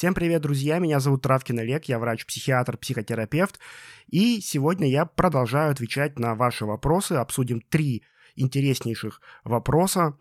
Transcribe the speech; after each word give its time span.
Всем 0.00 0.14
привет, 0.14 0.40
друзья! 0.40 0.78
Меня 0.78 0.98
зовут 0.98 1.20
Травкин 1.20 1.58
Олег, 1.58 1.84
я 1.84 1.98
врач-психиатр, 1.98 2.78
психотерапевт. 2.78 3.60
И 4.08 4.40
сегодня 4.40 4.88
я 4.88 5.04
продолжаю 5.04 5.72
отвечать 5.72 6.18
на 6.18 6.34
ваши 6.34 6.64
вопросы. 6.64 7.12
Обсудим 7.12 7.60
три 7.60 8.04
интереснейших 8.34 9.20
вопроса. 9.44 10.16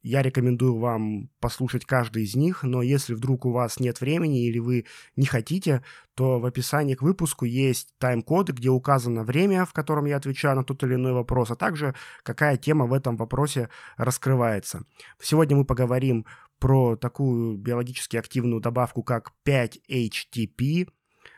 Я 0.00 0.22
рекомендую 0.22 0.78
вам 0.78 1.28
послушать 1.38 1.84
каждый 1.84 2.22
из 2.22 2.34
них, 2.34 2.62
но 2.62 2.80
если 2.80 3.12
вдруг 3.12 3.44
у 3.44 3.50
вас 3.50 3.78
нет 3.78 4.00
времени 4.00 4.46
или 4.46 4.58
вы 4.58 4.86
не 5.16 5.26
хотите, 5.26 5.84
то 6.14 6.40
в 6.40 6.46
описании 6.46 6.94
к 6.94 7.02
выпуску 7.02 7.44
есть 7.44 7.92
тайм-коды, 7.98 8.54
где 8.54 8.70
указано 8.70 9.22
время, 9.22 9.66
в 9.66 9.74
котором 9.74 10.06
я 10.06 10.16
отвечаю 10.16 10.56
на 10.56 10.64
тот 10.64 10.82
или 10.84 10.94
иной 10.94 11.12
вопрос, 11.12 11.50
а 11.50 11.56
также 11.56 11.94
какая 12.22 12.56
тема 12.56 12.86
в 12.86 12.94
этом 12.94 13.18
вопросе 13.18 13.68
раскрывается. 13.98 14.86
Сегодня 15.20 15.58
мы 15.58 15.66
поговорим 15.66 16.24
про 16.60 16.96
такую 16.96 17.56
биологически 17.56 18.16
активную 18.16 18.60
добавку, 18.60 19.02
как 19.02 19.32
5-HTP. 19.44 20.88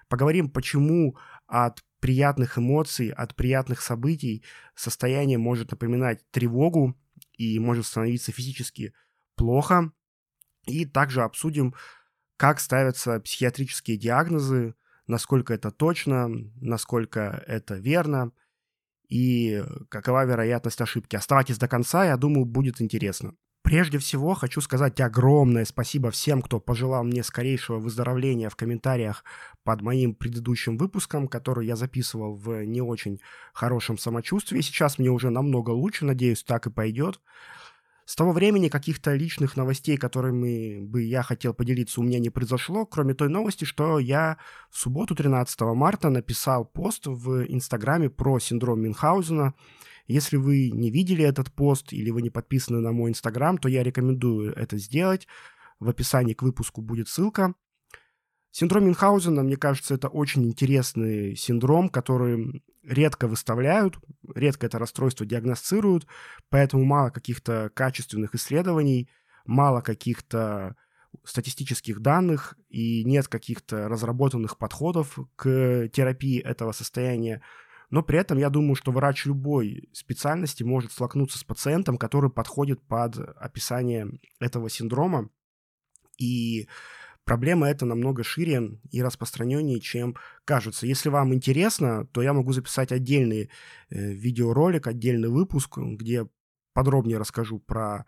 Поговорим, 0.08 0.50
почему 0.50 1.16
от 1.46 1.82
приятных 2.00 2.58
эмоций, 2.58 3.10
от 3.10 3.34
приятных 3.36 3.80
событий 3.80 4.44
состояние 4.74 5.38
может 5.38 5.70
напоминать 5.70 6.28
тревогу 6.32 6.94
и 7.38 7.58
может 7.58 7.86
становиться 7.86 8.32
физически 8.32 8.92
плохо. 9.36 9.92
И 10.66 10.84
также 10.84 11.22
обсудим, 11.22 11.74
как 12.36 12.60
ставятся 12.60 13.20
психиатрические 13.20 13.96
диагнозы, 13.96 14.74
насколько 15.06 15.54
это 15.54 15.70
точно, 15.70 16.28
насколько 16.60 17.42
это 17.46 17.76
верно 17.76 18.32
и 19.08 19.62
какова 19.88 20.24
вероятность 20.24 20.80
ошибки. 20.80 21.16
Оставайтесь 21.16 21.58
до 21.58 21.68
конца, 21.68 22.04
я 22.04 22.16
думаю, 22.16 22.44
будет 22.44 22.80
интересно. 22.80 23.34
Прежде 23.62 23.98
всего, 23.98 24.34
хочу 24.34 24.60
сказать 24.60 25.00
огромное 25.00 25.64
спасибо 25.64 26.10
всем, 26.10 26.42
кто 26.42 26.58
пожелал 26.58 27.04
мне 27.04 27.22
скорейшего 27.22 27.78
выздоровления 27.78 28.50
в 28.50 28.56
комментариях 28.56 29.24
под 29.62 29.82
моим 29.82 30.14
предыдущим 30.14 30.76
выпуском, 30.76 31.28
который 31.28 31.66
я 31.66 31.76
записывал 31.76 32.34
в 32.34 32.64
не 32.64 32.82
очень 32.82 33.20
хорошем 33.54 33.98
самочувствии. 33.98 34.60
Сейчас 34.60 34.98
мне 34.98 35.10
уже 35.10 35.30
намного 35.30 35.70
лучше, 35.70 36.04
надеюсь, 36.04 36.42
так 36.42 36.66
и 36.66 36.70
пойдет. 36.70 37.20
С 38.04 38.16
того 38.16 38.32
времени 38.32 38.68
каких-то 38.68 39.14
личных 39.14 39.56
новостей, 39.56 39.96
которыми 39.96 40.80
бы 40.80 41.02
я 41.02 41.22
хотел 41.22 41.54
поделиться, 41.54 42.00
у 42.00 42.04
меня 42.04 42.18
не 42.18 42.30
произошло, 42.30 42.84
кроме 42.84 43.14
той 43.14 43.28
новости, 43.28 43.64
что 43.64 44.00
я 44.00 44.38
в 44.70 44.78
субботу 44.78 45.14
13 45.14 45.60
марта 45.60 46.10
написал 46.10 46.64
пост 46.64 47.06
в 47.06 47.44
Инстаграме 47.44 48.10
про 48.10 48.40
синдром 48.40 48.82
Мюнхгаузена– 48.82 49.54
если 50.06 50.36
вы 50.36 50.70
не 50.70 50.90
видели 50.90 51.24
этот 51.24 51.52
пост 51.52 51.92
или 51.92 52.10
вы 52.10 52.22
не 52.22 52.30
подписаны 52.30 52.80
на 52.80 52.92
мой 52.92 53.10
инстаграм, 53.10 53.58
то 53.58 53.68
я 53.68 53.82
рекомендую 53.82 54.52
это 54.54 54.78
сделать. 54.78 55.26
В 55.78 55.88
описании 55.88 56.34
к 56.34 56.42
выпуску 56.42 56.80
будет 56.80 57.08
ссылка. 57.08 57.54
Синдром 58.50 58.84
Мюнхгаузена, 58.84 59.42
мне 59.42 59.56
кажется, 59.56 59.94
это 59.94 60.08
очень 60.08 60.46
интересный 60.46 61.34
синдром, 61.36 61.88
который 61.88 62.62
редко 62.82 63.26
выставляют, 63.26 63.96
редко 64.34 64.66
это 64.66 64.78
расстройство 64.78 65.24
диагностируют, 65.24 66.06
поэтому 66.50 66.84
мало 66.84 67.10
каких-то 67.10 67.70
качественных 67.72 68.34
исследований, 68.34 69.08
мало 69.46 69.80
каких-то 69.80 70.76
статистических 71.24 72.00
данных 72.00 72.56
и 72.68 73.04
нет 73.04 73.28
каких-то 73.28 73.88
разработанных 73.88 74.58
подходов 74.58 75.18
к 75.36 75.88
терапии 75.88 76.40
этого 76.40 76.72
состояния. 76.72 77.42
Но 77.92 78.02
при 78.02 78.18
этом 78.18 78.38
я 78.38 78.48
думаю, 78.48 78.74
что 78.74 78.90
врач 78.90 79.26
любой 79.26 79.90
специальности 79.92 80.62
может 80.62 80.92
столкнуться 80.92 81.38
с 81.38 81.44
пациентом, 81.44 81.98
который 81.98 82.30
подходит 82.30 82.80
под 82.80 83.18
описание 83.18 84.18
этого 84.40 84.70
синдрома. 84.70 85.28
И 86.16 86.68
проблема 87.24 87.68
эта 87.68 87.84
намного 87.84 88.24
шире 88.24 88.80
и 88.90 89.02
распространеннее, 89.02 89.78
чем 89.78 90.16
кажется. 90.46 90.86
Если 90.86 91.10
вам 91.10 91.34
интересно, 91.34 92.06
то 92.06 92.22
я 92.22 92.32
могу 92.32 92.54
записать 92.54 92.92
отдельный 92.92 93.50
э, 93.90 94.12
видеоролик, 94.12 94.86
отдельный 94.86 95.28
выпуск, 95.28 95.76
где 95.76 96.26
подробнее 96.72 97.18
расскажу 97.18 97.58
про 97.58 98.06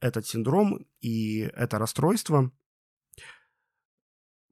этот 0.00 0.26
синдром 0.26 0.86
и 1.00 1.50
это 1.56 1.78
расстройство. 1.78 2.52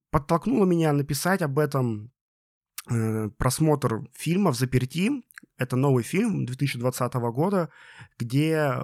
Подтолкнуло 0.09 0.65
меня 0.65 0.95
написать 0.95 1.43
об 1.43 1.59
этом 1.59 2.11
Э, 2.13 2.22
просмотр 3.39 4.09
фильма 4.13 4.53
«В 4.53 4.57
заперти». 4.57 5.11
Это 5.59 5.77
новый 5.77 6.03
фильм 6.03 6.45
2020 6.45 7.15
года, 7.15 7.69
где, 8.19 8.83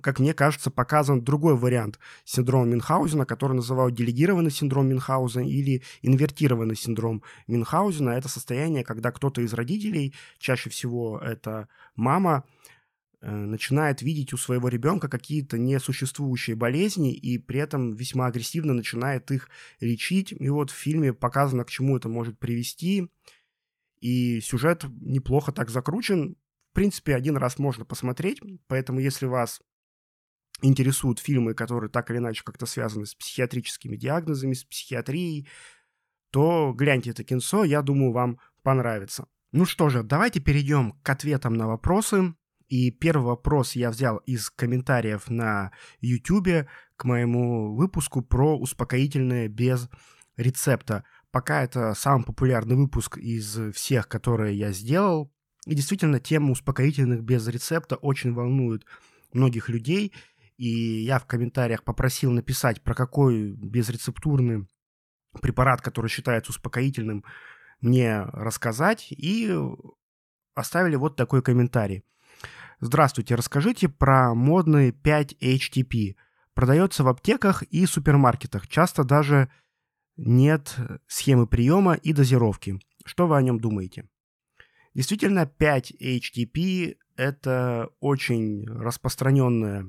как 0.00 0.20
мне 0.20 0.34
кажется, 0.34 0.70
показан 0.70 1.24
другой 1.24 1.56
вариант 1.56 1.98
синдрома 2.24 2.66
Мюнхгаузена, 2.66 3.26
который 3.26 3.54
называют 3.54 3.94
делегированный 3.94 4.50
синдром 4.50 4.88
Мюнхгаузена 4.88 5.48
или 5.48 5.82
инвертированный 6.02 6.76
синдром 6.76 7.22
Мюнхгаузена. 7.48 8.10
Это 8.10 8.28
состояние, 8.28 8.84
когда 8.84 9.10
кто-то 9.10 9.40
из 9.40 9.52
родителей, 9.54 10.14
чаще 10.38 10.70
всего 10.70 11.18
это 11.18 11.68
мама, 11.96 12.44
э, 12.46 12.73
начинает 13.26 14.02
видеть 14.02 14.32
у 14.34 14.36
своего 14.36 14.68
ребенка 14.68 15.08
какие-то 15.08 15.58
несуществующие 15.58 16.56
болезни 16.56 17.14
и 17.14 17.38
при 17.38 17.60
этом 17.60 17.94
весьма 17.94 18.26
агрессивно 18.26 18.74
начинает 18.74 19.30
их 19.30 19.48
лечить. 19.80 20.32
И 20.32 20.48
вот 20.48 20.70
в 20.70 20.74
фильме 20.74 21.14
показано, 21.14 21.64
к 21.64 21.70
чему 21.70 21.96
это 21.96 22.08
может 22.08 22.38
привести. 22.38 23.08
И 24.00 24.40
сюжет 24.40 24.84
неплохо 25.00 25.52
так 25.52 25.70
закручен. 25.70 26.36
В 26.72 26.74
принципе, 26.74 27.14
один 27.14 27.36
раз 27.36 27.58
можно 27.58 27.84
посмотреть, 27.84 28.40
поэтому 28.66 29.00
если 29.00 29.26
вас 29.26 29.62
интересуют 30.60 31.18
фильмы, 31.18 31.54
которые 31.54 31.90
так 31.90 32.10
или 32.10 32.18
иначе 32.18 32.42
как-то 32.44 32.66
связаны 32.66 33.06
с 33.06 33.14
психиатрическими 33.14 33.96
диагнозами, 33.96 34.52
с 34.52 34.64
психиатрией, 34.64 35.48
то 36.30 36.74
гляньте 36.76 37.10
это 37.10 37.24
кинцо, 37.24 37.64
я 37.64 37.80
думаю, 37.80 38.12
вам 38.12 38.38
понравится. 38.62 39.26
Ну 39.52 39.64
что 39.64 39.88
же, 39.88 40.02
давайте 40.02 40.40
перейдем 40.40 40.92
к 41.02 41.08
ответам 41.08 41.54
на 41.54 41.68
вопросы. 41.68 42.34
И 42.74 42.90
первый 42.90 43.26
вопрос 43.26 43.76
я 43.76 43.88
взял 43.88 44.16
из 44.26 44.50
комментариев 44.50 45.30
на 45.30 45.70
YouTube 46.00 46.66
к 46.96 47.04
моему 47.04 47.76
выпуску 47.76 48.20
про 48.20 48.58
успокоительное 48.58 49.46
без 49.46 49.88
рецепта. 50.36 51.04
Пока 51.30 51.62
это 51.62 51.94
самый 51.94 52.24
популярный 52.24 52.74
выпуск 52.74 53.16
из 53.16 53.72
всех, 53.76 54.08
которые 54.08 54.58
я 54.58 54.72
сделал. 54.72 55.32
И 55.66 55.76
действительно, 55.76 56.18
тема 56.18 56.50
успокоительных 56.50 57.22
без 57.22 57.46
рецепта 57.46 57.94
очень 57.94 58.34
волнует 58.34 58.84
многих 59.32 59.68
людей. 59.68 60.12
И 60.56 60.68
я 61.04 61.20
в 61.20 61.26
комментариях 61.26 61.84
попросил 61.84 62.32
написать, 62.32 62.82
про 62.82 62.96
какой 62.96 63.52
безрецептурный 63.52 64.66
препарат, 65.40 65.80
который 65.80 66.10
считается 66.10 66.50
успокоительным, 66.50 67.22
мне 67.80 68.20
рассказать. 68.32 69.12
И 69.12 69.56
оставили 70.56 70.96
вот 70.96 71.14
такой 71.14 71.40
комментарий. 71.40 72.02
Здравствуйте, 72.86 73.34
расскажите 73.34 73.88
про 73.88 74.34
модный 74.34 74.90
5-HTP. 74.90 76.16
Продается 76.52 77.02
в 77.02 77.08
аптеках 77.08 77.62
и 77.62 77.86
супермаркетах. 77.86 78.68
Часто 78.68 79.04
даже 79.04 79.48
нет 80.18 80.76
схемы 81.06 81.46
приема 81.46 81.94
и 81.94 82.12
дозировки. 82.12 82.78
Что 83.06 83.26
вы 83.26 83.38
о 83.38 83.42
нем 83.42 83.58
думаете? 83.58 84.06
Действительно, 84.92 85.50
5-HTP– 85.58 86.98
это 87.16 87.88
очень 88.00 88.66
распространенная 88.66 89.86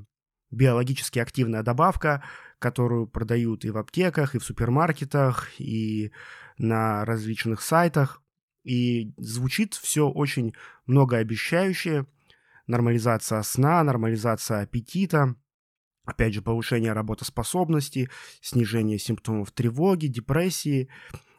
биологически 0.51 1.19
активная 1.19 1.63
добавка, 1.63 2.23
которую 2.59 3.07
продают 3.07 3.65
и 3.65 3.71
в 3.71 3.77
аптеках, 3.77 4.35
и 4.35 4.39
в 4.39 4.45
супермаркетах, 4.45 5.49
и 5.59 6.13
на 6.57 7.03
различных 7.03 7.61
сайтах. 7.61 8.21
И 8.63 9.13
звучит 9.17 9.73
все 9.73 10.09
очень 10.09 10.53
многообещающе. 10.85 12.05
Нормализация 12.67 13.41
сна, 13.43 13.83
нормализация 13.83 14.61
аппетита, 14.61 15.35
Опять 16.05 16.35
же, 16.35 16.41
повышение 16.43 16.93
работоспособности, 16.93 18.09
снижение 18.39 18.99
симптомов 18.99 19.51
тревоги, 19.51 20.05
депрессии. 20.05 20.87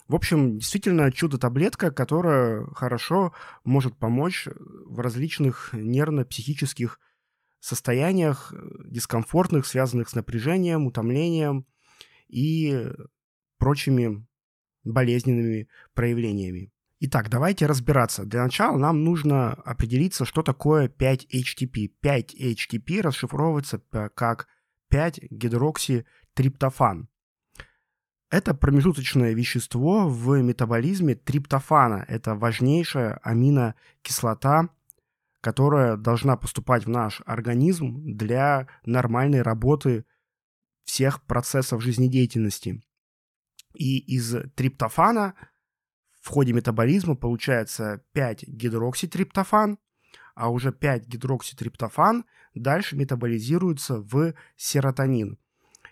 В 0.09 0.15
общем, 0.17 0.59
действительно 0.59 1.11
чудо-таблетка, 1.13 1.93
которая 1.93 2.67
хорошо 2.75 3.33
может 3.65 3.97
помочь 3.97 4.49
в 4.57 4.99
различных 4.99 5.71
нервно-психических 5.73 6.99
состояниях, 7.61 8.53
дискомфортных, 8.85 9.67
связанных 9.67 10.09
с 10.09 10.15
напряжением, 10.15 10.87
утомлением 10.87 11.65
и 12.29 12.89
прочими 13.59 14.27
болезненными 14.85 15.69
проявлениями. 15.95 16.73
Итак, 16.99 17.29
давайте 17.29 17.67
разбираться. 17.67 18.25
Для 18.25 18.45
начала 18.45 18.79
нам 18.79 19.05
нужно 19.05 19.53
определиться, 19.53 20.25
что 20.25 20.43
такое 20.43 20.89
5-HTP. 20.89 21.91
5-HTP 22.03 23.03
расшифровывается 23.03 23.83
как 24.15 24.49
5-гидрокситриптофан. 24.91 27.11
Это 28.31 28.55
промежуточное 28.55 29.35
вещество 29.35 30.09
в 30.09 30.41
метаболизме 30.41 31.15
триптофана. 31.15 32.03
Это 32.09 32.35
важнейшая 32.35 33.21
аминокислота, 33.23 34.71
которая 35.43 35.97
должна 35.97 36.39
поступать 36.39 36.87
в 36.87 36.89
наш 36.89 37.21
организм 37.27 38.17
для 38.17 38.69
нормальной 38.87 39.43
работы 39.43 40.07
всех 40.85 41.23
процессов 41.25 41.83
жизнедеятельности. 41.83 42.83
И 43.75 43.99
из 43.99 44.35
триптофана 44.55 45.35
в 46.27 46.29
ходе 46.29 46.53
метаболизма 46.53 47.15
получается 47.15 48.03
5-гидрокситриптофан, 48.13 49.79
а 50.35 50.51
уже 50.51 50.71
5-гидрокситриптофан 50.71 52.25
дальше 52.57 52.97
метаболизируется 52.97 54.01
в 54.01 54.35
серотонин. 54.57 55.39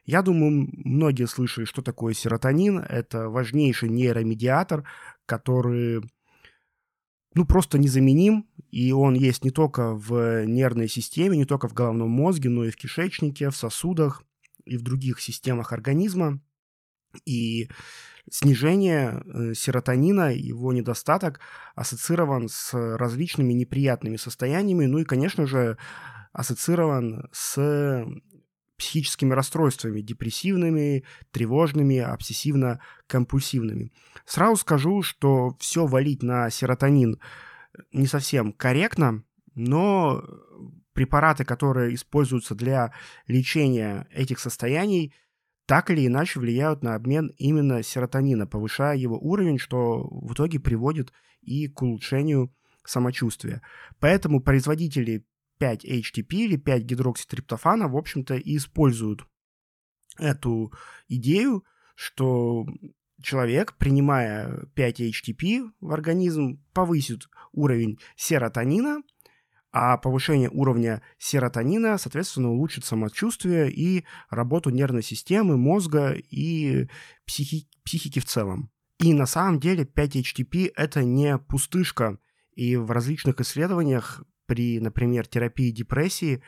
Я 0.05 0.23
думаю, 0.23 0.69
многие 0.73 1.29
слышали, 1.29 1.67
что 1.67 1.83
такое 1.83 2.15
серотонин. 2.15 2.81
Это 2.81 3.29
важнейший 3.29 3.91
нейромедиатор, 3.91 4.83
который 5.25 6.03
ну, 7.35 7.47
просто 7.47 7.79
незаменим, 7.79 8.49
и 8.73 8.91
он 8.91 9.15
есть 9.15 9.45
не 9.45 9.53
только 9.53 9.95
в 9.95 10.45
нервной 10.47 10.89
системе, 10.89 11.37
не 11.37 11.45
только 11.45 11.69
в 11.69 11.75
головном 11.75 12.11
мозге, 12.11 12.49
но 12.49 12.65
и 12.65 12.71
в 12.71 12.77
кишечнике, 12.77 13.51
в 13.51 13.57
сосудах 13.57 14.25
и 14.65 14.77
в 14.77 14.83
других 14.83 15.21
системах 15.21 15.73
организма. 15.73 16.41
И 17.25 17.69
снижение 18.31 19.23
э, 19.25 19.55
серотонина, 19.55 20.33
его 20.33 20.73
недостаток 20.73 21.41
ассоциирован 21.75 22.49
с 22.49 22.73
различными 22.73 23.53
неприятными 23.53 24.17
состояниями, 24.17 24.87
ну 24.87 24.99
и, 24.99 25.05
конечно 25.05 25.47
же, 25.47 25.77
ассоциирован 26.33 27.29
с 27.33 28.07
психическими 28.77 29.33
расстройствами, 29.33 30.01
депрессивными, 30.01 31.05
тревожными, 31.31 31.99
обсессивно-компульсивными. 31.99 33.93
Сразу 34.27 34.57
скажу, 34.57 35.03
что 35.03 35.57
все 35.61 35.87
валить 35.87 36.23
на 36.23 36.51
серотонин 36.51 37.21
не 37.93 38.07
совсем 38.07 38.53
корректно, 38.53 39.23
но 39.55 40.25
препараты, 40.93 41.45
которые 41.45 41.95
используются 41.95 42.55
для 42.55 42.93
лечения 43.27 44.09
этих 44.13 44.39
состояний, 44.39 45.13
так 45.67 45.91
или 45.91 46.07
иначе 46.07 46.41
влияют 46.41 46.83
на 46.83 46.95
обмен 46.95 47.33
именно 47.39 47.83
серотонина, 47.83 48.47
повышая 48.47 48.97
его 48.97 49.19
уровень, 49.19 49.59
что 49.59 50.07
в 50.09 50.35
итоге 50.35 50.61
приводит 50.61 51.13
и 51.41 51.69
к 51.69 51.83
улучшению 51.83 52.55
самочувствия. 52.85 53.63
Поэтому 53.99 54.41
производители 54.41 55.25
5-HTP 55.61 56.33
или 56.33 56.59
5-гидрокситриптофана, 56.59 57.89
в 57.89 57.97
общем-то, 57.97 58.35
и 58.35 58.57
используют 58.57 59.27
эту 60.19 60.73
идею, 61.09 61.65
что 61.95 62.67
человек, 63.23 63.77
принимая 63.79 64.67
5-HTP 64.75 65.71
в 65.81 65.93
организм, 65.93 66.63
повысит 66.73 67.29
уровень 67.53 67.99
серотонина, 68.17 69.03
а 69.77 69.97
повышение 69.97 70.49
уровня 70.51 71.03
серотонина, 71.19 71.99
соответственно, 71.99 72.53
улучшит 72.53 72.85
самочувствие 72.85 73.73
и 73.73 74.05
работу 74.31 74.71
нервной 74.71 75.03
системы, 75.03 75.57
мозга 75.57 76.13
и 76.13 76.89
психи- 77.27 77.67
психики 77.85 78.21
в 78.21 78.25
целом. 78.25 78.71
И 79.01 79.13
на 79.13 79.27
самом 79.27 79.59
деле 79.59 79.83
5-HTP– 79.83 80.71
это 80.77 81.03
не 81.03 81.39
пустышка, 81.39 82.21
и 82.55 82.77
в 82.77 82.93
различных 82.93 83.41
исследованиях 83.41 84.23
при, 84.47 84.79
например, 84.79 85.27
терапии 85.27 85.73
депрессии, 85.73 86.41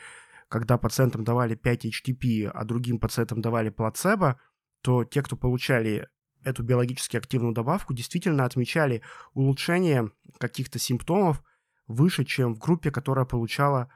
когда 0.49 0.79
пациентам 0.79 1.25
давали 1.25 1.57
5-HTP, 1.57 2.47
а 2.47 2.65
другим 2.65 3.01
пациентам 3.01 3.41
давали 3.41 3.71
плацебо, 3.71 4.41
то 4.83 5.03
те, 5.03 5.21
кто 5.21 5.37
получали 5.37 6.07
эту 6.45 6.63
биологически 6.63 7.17
активную 7.17 7.55
добавку, 7.55 7.93
действительно 7.93 8.45
отмечали 8.45 9.03
улучшение 9.35 10.13
каких-то 10.39 10.79
симптомов 10.79 11.43
выше, 11.87 12.25
чем 12.25 12.55
в 12.55 12.59
группе, 12.59 12.91
которая 12.91 13.25
получала 13.25 13.91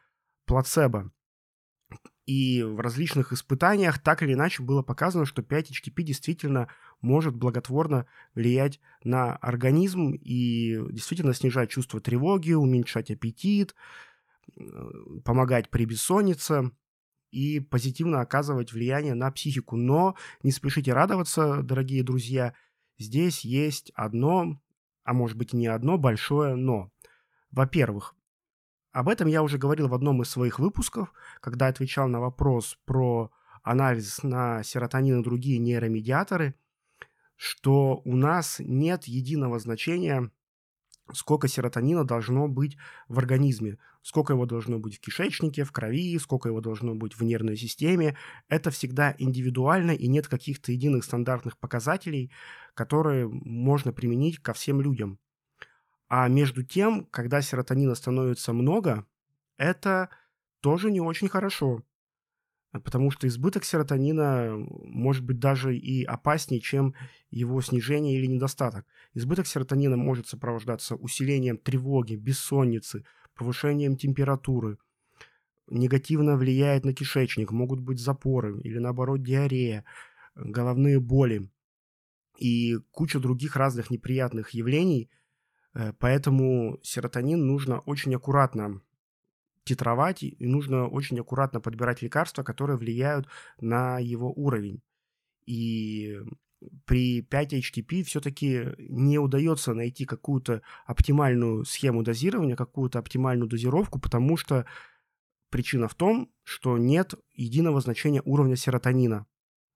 плацебо. 0.47 1.11
И 2.27 2.63
в 2.63 2.79
различных 2.79 3.33
испытаниях 3.33 3.99
так 3.99 4.23
или 4.23 4.35
иначе 4.35 4.63
было 4.63 4.83
показано, 4.83 5.27
что 5.27 5.43
5-HTP 5.43 6.03
действительно 6.03 6.69
может 7.01 7.35
благотворно 7.35 8.07
влиять 8.35 8.79
на 9.03 9.35
организм 9.37 10.13
и 10.13 10.79
действительно 10.93 11.35
снижать 11.35 11.71
чувство 11.71 12.01
тревоги, 12.01 12.53
уменьшать 12.53 13.11
аппетит, 13.11 13.75
э, 14.57 14.63
помогать 15.25 15.71
при 15.71 15.87
бессоннице 15.87 16.71
и 17.33 17.59
позитивно 17.59 18.21
оказывать 18.21 18.73
влияние 18.73 19.15
на 19.15 19.31
психику. 19.33 19.77
Но 19.77 20.15
не 20.45 20.53
спешите 20.53 20.93
радоваться, 20.93 21.63
дорогие 21.63 22.05
друзья. 22.05 22.55
Здесь 22.99 23.45
есть 23.45 23.91
одно, 23.97 24.61
а 25.03 25.15
может 25.15 25.37
быть 25.37 25.53
не 25.53 25.67
одно 25.67 25.99
большое 25.99 26.55
но. 26.55 26.93
Во-первых, 27.51 28.15
об 28.93 29.09
этом 29.09 29.29
я 29.29 29.43
уже 29.43 29.59
говорил 29.59 29.89
в 29.89 29.95
одном 29.95 30.23
из 30.23 30.31
своих 30.31 30.59
выпусков, 30.59 31.13
когда 31.41 31.67
отвечал 31.67 32.09
на 32.09 32.21
вопрос 32.21 32.79
про 32.85 33.31
анализ 33.63 34.23
на 34.23 34.63
серотонин 34.63 35.21
и 35.21 35.25
другие 35.25 35.59
нейромедиаторы– 35.59 36.55
что 37.41 38.03
у 38.05 38.17
нас 38.17 38.57
нет 38.59 39.05
единого 39.05 39.59
значения, 39.59 40.31
сколько 41.11 41.49
серотонина 41.49 42.05
должно 42.05 42.49
быть 42.49 42.77
в 43.09 43.19
организме, 43.19 43.79
сколько 44.03 44.35
его 44.35 44.45
должно 44.45 44.79
быть 44.79 44.99
в 44.99 45.01
кишечнике, 45.01 45.65
в 45.65 45.73
крови, 45.73 46.19
сколько 46.19 46.51
его 46.51 46.61
должно 46.61 46.95
быть 46.95 47.15
в 47.15 47.23
нервной 47.23 47.57
системе. 47.57 48.19
Это 48.51 48.71
всегда 48.71 49.15
индивидуально, 49.17 49.93
и 49.93 50.07
нет 50.07 50.29
каких-то 50.29 50.71
единых 50.71 51.03
стандартных 51.03 51.57
показателей, 51.57 52.31
которые 52.75 53.27
можно 53.27 53.95
применить 53.95 54.39
ко 54.41 54.53
всем 54.53 54.83
людям. 54.83 55.19
А 56.11 56.29
между 56.29 56.63
тем, 56.63 57.07
когда 57.07 57.41
серотонина 57.41 57.95
становится 57.95 58.53
много, 58.53 59.07
это 59.57 60.11
тоже 60.61 60.91
не 60.91 61.01
очень 61.01 61.29
хорошо 61.29 61.83
потому 62.73 63.11
что 63.11 63.27
избыток 63.27 63.65
серотонина 63.65 64.57
может 64.85 65.25
быть 65.25 65.39
даже 65.39 65.77
и 65.77 66.05
опаснее, 66.05 66.61
чем 66.61 66.95
его 67.31 67.61
снижение 67.63 68.17
или 68.19 68.27
недостаток. 68.27 68.87
Избыток 69.15 69.47
серотонина 69.47 69.97
может 69.97 70.29
сопровождаться 70.29 70.95
усилением 70.95 71.59
тревоги, 71.59 72.15
бессонницы, 72.15 73.05
повышением 73.35 73.97
температуры, 73.97 74.79
негативно 75.69 76.37
влияет 76.37 76.85
на 76.85 76.95
кишечник, 76.95 77.51
могут 77.51 77.81
быть 77.81 77.99
запоры 77.99 78.61
или 78.61 78.79
наоборот 78.79 79.23
диарея, 79.23 79.85
головные 80.35 81.01
боли 81.01 81.51
и 82.39 82.79
куча 82.93 83.19
других 83.19 83.57
разных 83.57 83.91
неприятных 83.91 84.51
явлений. 84.51 85.11
Э, 85.75 85.93
поэтому 85.99 86.79
серотонин 86.83 87.47
нужно 87.47 87.81
очень 87.81 88.15
аккуратно 88.15 88.81
титровать, 89.65 90.23
и 90.23 90.37
нужно 90.41 90.89
очень 90.89 91.21
аккуратно 91.21 91.61
подбирать 91.61 92.03
лекарства, 92.03 92.43
которые 92.43 92.77
влияют 92.77 93.27
на 93.61 93.99
его 93.99 94.33
уровень. 94.33 94.83
И 95.47 96.19
при 96.85 97.23
5-HTP 97.23 98.03
все-таки 98.03 98.75
не 98.79 99.19
удается 99.19 99.75
найти 99.75 100.05
какую-то 100.05 100.63
оптимальную 100.87 101.65
схему 101.65 102.03
дозирования, 102.03 102.57
какую-то 102.57 102.99
оптимальную 102.99 103.49
дозировку, 103.49 103.99
потому 103.99 104.37
что 104.37 104.67
причина 105.51 105.89
в 105.89 105.95
том, 105.95 106.31
что 106.43 106.79
нет 106.79 107.15
единого 107.35 107.81
значения 107.81 108.23
уровня 108.25 108.57
серотонина. 108.57 109.27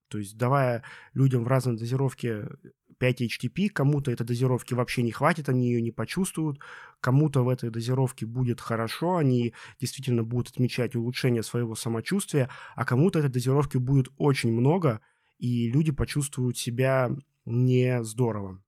То 0.08 0.18
есть 0.18 0.36
давая 0.36 0.84
людям 1.14 1.44
в 1.44 1.48
разной 1.48 1.76
дозировке 1.76 2.48
5 2.98 3.22
HTP, 3.22 3.68
кому-то 3.68 4.10
этой 4.10 4.26
дозировки 4.26 4.74
вообще 4.74 5.02
не 5.02 5.12
хватит, 5.12 5.48
они 5.48 5.68
ее 5.68 5.82
не 5.82 5.90
почувствуют, 5.90 6.60
кому-то 7.00 7.42
в 7.42 7.48
этой 7.48 7.70
дозировке 7.70 8.26
будет 8.26 8.60
хорошо, 8.60 9.16
они 9.16 9.54
действительно 9.80 10.22
будут 10.22 10.50
отмечать 10.50 10.94
улучшение 10.94 11.42
своего 11.42 11.74
самочувствия, 11.74 12.50
а 12.74 12.84
кому-то 12.84 13.18
этой 13.18 13.30
дозировки 13.30 13.76
будет 13.76 14.08
очень 14.16 14.52
много, 14.52 15.00
и 15.38 15.70
люди 15.70 15.92
почувствуют 15.92 16.56
себя 16.56 17.10
не 17.44 18.02
здорово. 18.04 18.62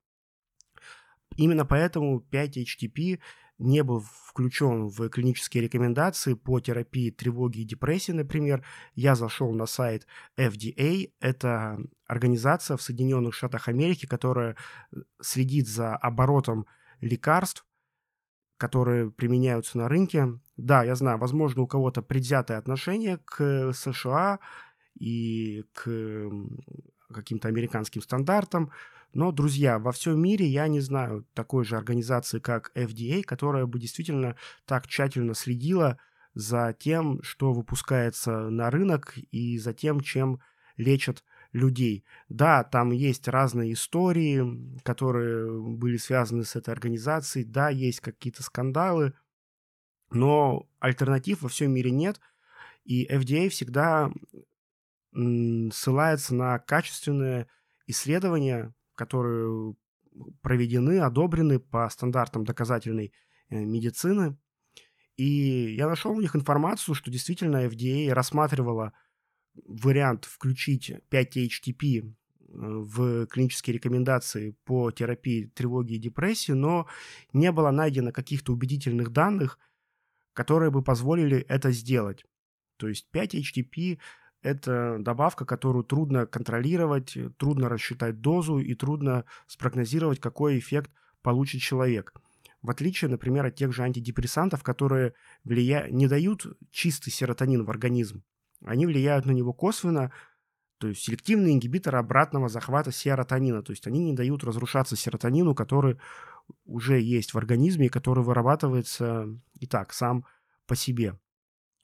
Именно 1.36 1.66
поэтому 1.66 2.20
5 2.20 2.58
HTP 2.58 3.20
не 3.58 3.82
был 3.82 4.00
включен 4.00 4.88
в 4.88 5.08
клинические 5.08 5.64
рекомендации 5.64 6.34
по 6.34 6.60
терапии 6.60 7.10
тревоги 7.10 7.60
и 7.60 7.64
депрессии, 7.64 8.12
например, 8.12 8.64
я 8.94 9.14
зашел 9.14 9.52
на 9.52 9.66
сайт 9.66 10.06
FDA, 10.36 11.10
это 11.20 11.78
организация 12.06 12.76
в 12.76 12.82
Соединенных 12.82 13.34
Штатах 13.34 13.68
Америки, 13.68 14.06
которая 14.06 14.56
э, 14.92 14.96
следит 15.20 15.68
за 15.68 15.96
оборотом 15.96 16.66
лекарств, 17.00 17.64
которые 18.58 19.10
применяются 19.10 19.78
на 19.78 19.88
рынке. 19.88 20.38
Да, 20.56 20.82
я 20.84 20.94
знаю, 20.94 21.18
возможно, 21.18 21.62
у 21.62 21.66
кого-то 21.66 22.02
предвзятое 22.02 22.58
отношение 22.58 23.18
к 23.24 23.72
США 23.72 24.38
и 24.98 25.64
к 25.72 26.30
каким-то 27.12 27.48
американским 27.48 28.02
стандартам, 28.02 28.70
но, 29.12 29.32
друзья, 29.32 29.78
во 29.78 29.92
всем 29.92 30.20
мире 30.20 30.46
я 30.46 30.68
не 30.68 30.80
знаю 30.80 31.26
такой 31.34 31.64
же 31.64 31.76
организации, 31.76 32.38
как 32.38 32.70
FDA, 32.74 33.22
которая 33.22 33.66
бы 33.66 33.78
действительно 33.78 34.36
так 34.66 34.86
тщательно 34.86 35.34
следила 35.34 35.98
за 36.34 36.76
тем, 36.78 37.22
что 37.22 37.52
выпускается 37.52 38.50
на 38.50 38.70
рынок 38.70 39.14
и 39.30 39.58
за 39.58 39.72
тем, 39.72 40.00
чем 40.00 40.40
лечат 40.76 41.24
людей. 41.52 42.04
Да, 42.28 42.62
там 42.62 42.90
есть 42.90 43.26
разные 43.28 43.72
истории, 43.72 44.78
которые 44.82 45.50
были 45.60 45.96
связаны 45.96 46.44
с 46.44 46.54
этой 46.56 46.74
организацией, 46.74 47.44
да, 47.44 47.70
есть 47.70 48.00
какие-то 48.00 48.42
скандалы, 48.42 49.14
но 50.10 50.68
альтернатив 50.78 51.42
во 51.42 51.48
всем 51.48 51.72
мире 51.72 51.90
нет, 51.90 52.20
и 52.84 53.06
FDA 53.06 53.48
всегда 53.48 54.12
ссылается 55.12 56.34
на 56.34 56.58
качественные 56.58 57.46
исследования, 57.86 58.74
которые 58.96 59.76
проведены, 60.42 60.98
одобрены 61.00 61.60
по 61.60 61.88
стандартам 61.88 62.44
доказательной 62.44 63.12
э, 63.50 63.64
медицины. 63.64 64.36
И 65.16 65.74
я 65.74 65.88
нашел 65.88 66.12
у 66.12 66.20
них 66.20 66.34
информацию, 66.34 66.94
что 66.94 67.10
действительно 67.10 67.66
FDA 67.66 68.12
рассматривала 68.12 68.92
вариант 69.64 70.24
включить 70.24 70.90
5-HTP 71.10 72.00
э, 72.00 72.04
в 72.48 73.26
клинические 73.26 73.74
рекомендации 73.74 74.56
по 74.64 74.90
терапии 74.90 75.46
тревоги 75.54 75.94
и 75.94 75.98
депрессии, 75.98 76.52
но 76.52 76.86
не 77.32 77.52
было 77.52 77.70
найдено 77.70 78.12
каких-то 78.12 78.52
убедительных 78.52 79.10
данных, 79.10 79.58
которые 80.32 80.70
бы 80.70 80.82
позволили 80.82 81.38
это 81.38 81.70
сделать. 81.70 82.24
То 82.78 82.88
есть 82.88 83.08
5-HTP– 83.12 83.98
это 84.42 84.98
добавка, 85.00 85.44
которую 85.44 85.84
трудно 85.84 86.26
контролировать, 86.26 87.16
трудно 87.38 87.68
рассчитать 87.68 88.20
дозу 88.20 88.58
и 88.58 88.74
трудно 88.74 89.24
спрогнозировать, 89.46 90.20
какой 90.20 90.58
эффект 90.58 90.90
получит 91.22 91.60
человек. 91.62 92.12
В 92.62 92.70
отличие, 92.70 93.10
например, 93.10 93.46
от 93.46 93.54
тех 93.54 93.72
же 93.72 93.82
антидепрессантов, 93.82 94.62
которые 94.62 95.14
влия... 95.44 95.88
не 95.88 96.08
дают 96.08 96.46
чистый 96.70 97.10
серотонин 97.10 97.64
в 97.64 97.70
организм. 97.70 98.24
Они 98.64 98.86
влияют 98.86 99.26
на 99.26 99.32
него 99.32 99.52
косвенно, 99.52 100.12
то 100.78 100.88
есть 100.88 101.02
селективные 101.02 101.54
ингибиторы 101.54 101.98
обратного 101.98 102.48
захвата 102.48 102.92
серотонина. 102.92 103.62
То 103.62 103.72
есть 103.72 103.86
они 103.86 104.04
не 104.04 104.14
дают 104.14 104.44
разрушаться 104.44 104.96
серотонину, 104.96 105.54
который 105.54 105.98
уже 106.64 107.00
есть 107.00 107.34
в 107.34 107.38
организме 107.38 107.86
и 107.86 107.90
который 107.90 108.24
вырабатывается 108.24 109.28
и 109.58 109.66
так 109.66 109.92
сам 109.92 110.24
по 110.66 110.74
себе. 110.74 111.18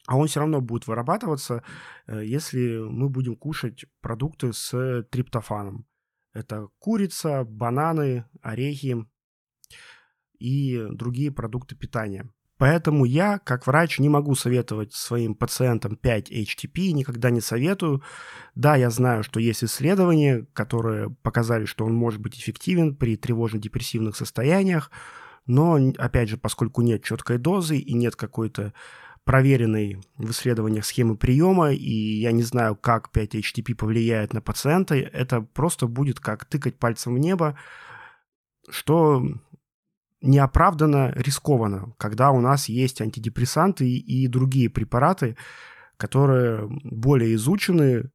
А 0.07 0.17
он 0.17 0.27
все 0.27 0.41
равно 0.41 0.61
будет 0.61 0.87
вырабатываться, 0.87 1.63
э, 2.07 2.25
если 2.25 2.79
мы 2.79 3.09
будем 3.09 3.37
кушать 3.37 3.85
продукты 4.01 4.53
с 4.53 5.07
триптофаном. 5.11 5.87
Это 6.33 6.69
курица, 6.79 7.45
бананы, 7.45 8.25
орехи 8.41 9.07
и 10.39 10.87
другие 10.91 11.31
продукты 11.31 11.77
питания. 11.77 12.29
Поэтому 12.63 13.05
я, 13.05 13.39
как 13.41 13.67
врач, 13.67 13.99
не 13.99 14.09
могу 14.09 14.37
советовать 14.37 14.93
своим 14.93 15.35
пациентам 15.35 15.99
5-HTP, 16.01 16.93
никогда 16.93 17.31
не 17.31 17.41
советую. 17.41 18.05
Да, 18.55 18.77
я 18.77 18.89
знаю, 18.91 19.25
что 19.25 19.41
есть 19.41 19.65
исследования, 19.65 20.47
которые 20.53 21.11
показали, 21.23 21.65
что 21.65 21.85
он 21.85 21.93
может 21.93 22.21
быть 22.21 22.39
эффективен 22.39 22.95
при 22.95 23.17
тревожно-депрессивных 23.17 24.15
состояниях, 24.15 24.93
но, 25.45 25.77
опять 25.99 26.29
же, 26.29 26.37
поскольку 26.37 26.83
нет 26.83 27.03
четкой 27.03 27.39
дозы 27.39 27.79
и 27.79 27.95
нет 27.95 28.15
какой-то 28.15 28.73
проверенной 29.25 30.01
в 30.17 30.31
исследованиях 30.31 30.85
схемы 30.85 31.17
приема, 31.17 31.73
и 31.73 32.21
я 32.21 32.33
не 32.33 32.43
знаю, 32.43 32.77
как 32.77 33.11
5-HTP 33.15 33.75
повлияет 33.75 34.33
на 34.33 34.41
пациента, 34.41 34.95
это 34.95 35.41
просто 35.41 35.87
будет 35.87 36.21
как 36.21 36.45
тыкать 36.45 36.79
пальцем 36.79 37.15
в 37.15 37.19
небо, 37.19 37.57
что 38.69 39.23
неоправданно 40.21 41.13
рискованно, 41.15 41.95
когда 41.99 42.31
у 42.31 42.41
нас 42.41 42.69
есть 42.69 43.01
антидепрессанты 43.01 43.89
и 43.89 44.27
другие 44.29 44.71
препараты, 44.71 45.37
которые 45.97 46.69
более 46.85 47.35
изучены, 47.35 48.11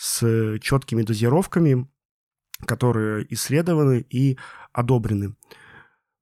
с 0.00 0.58
четкими 0.60 1.02
дозировками, 1.02 1.88
которые 2.64 3.26
исследованы 3.34 4.06
и 4.08 4.38
одобрены. 4.72 5.34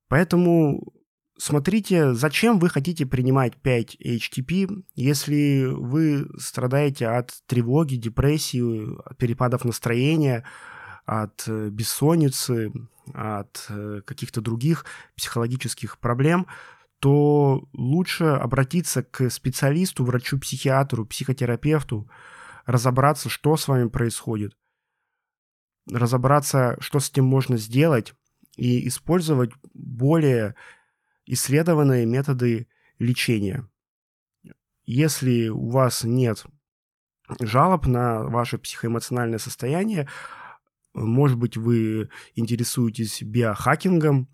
Поэтому 0.08 0.94
смотрите, 1.38 2.14
зачем 2.14 2.58
вы 2.58 2.68
хотите 2.68 3.06
принимать 3.06 3.54
5-HTP, 3.62 4.84
если 4.94 5.66
вы 5.66 6.28
страдаете 6.38 7.08
от 7.08 7.32
тревоги, 7.46 7.96
депрессии, 7.96 8.98
от 9.04 9.16
перепадов 9.16 9.64
настроения, 9.64 10.44
от 11.04 11.44
э, 11.46 11.68
бессонницы, 11.70 12.72
от 13.14 13.66
э, 13.68 14.00
каких-то 14.04 14.40
других 14.40 14.84
психологических 15.16 15.98
проблем, 15.98 16.46
то 17.00 17.68
лучше 17.72 18.24
обратиться 18.24 19.02
к 19.02 19.30
специалисту, 19.30 20.04
врачу-психиатру, 20.04 21.06
психотерапевту, 21.06 22.10
разобраться, 22.64 23.28
что 23.28 23.56
с 23.56 23.68
вами 23.68 23.88
происходит, 23.88 24.56
разобраться, 25.90 26.76
что 26.80 26.98
с 26.98 27.10
этим 27.10 27.26
можно 27.26 27.56
сделать, 27.58 28.14
и 28.56 28.88
использовать 28.88 29.50
более 29.74 30.54
исследованные 31.26 32.06
методы 32.06 32.68
лечения. 32.98 33.68
Если 34.84 35.48
у 35.48 35.68
вас 35.68 36.04
нет 36.04 36.46
жалоб 37.40 37.86
на 37.86 38.22
ваше 38.22 38.56
психоэмоциональное 38.58 39.38
состояние, 39.38 40.08
может 40.94 41.36
быть, 41.36 41.56
вы 41.56 42.08
интересуетесь 42.34 43.22
биохакингом, 43.22 44.28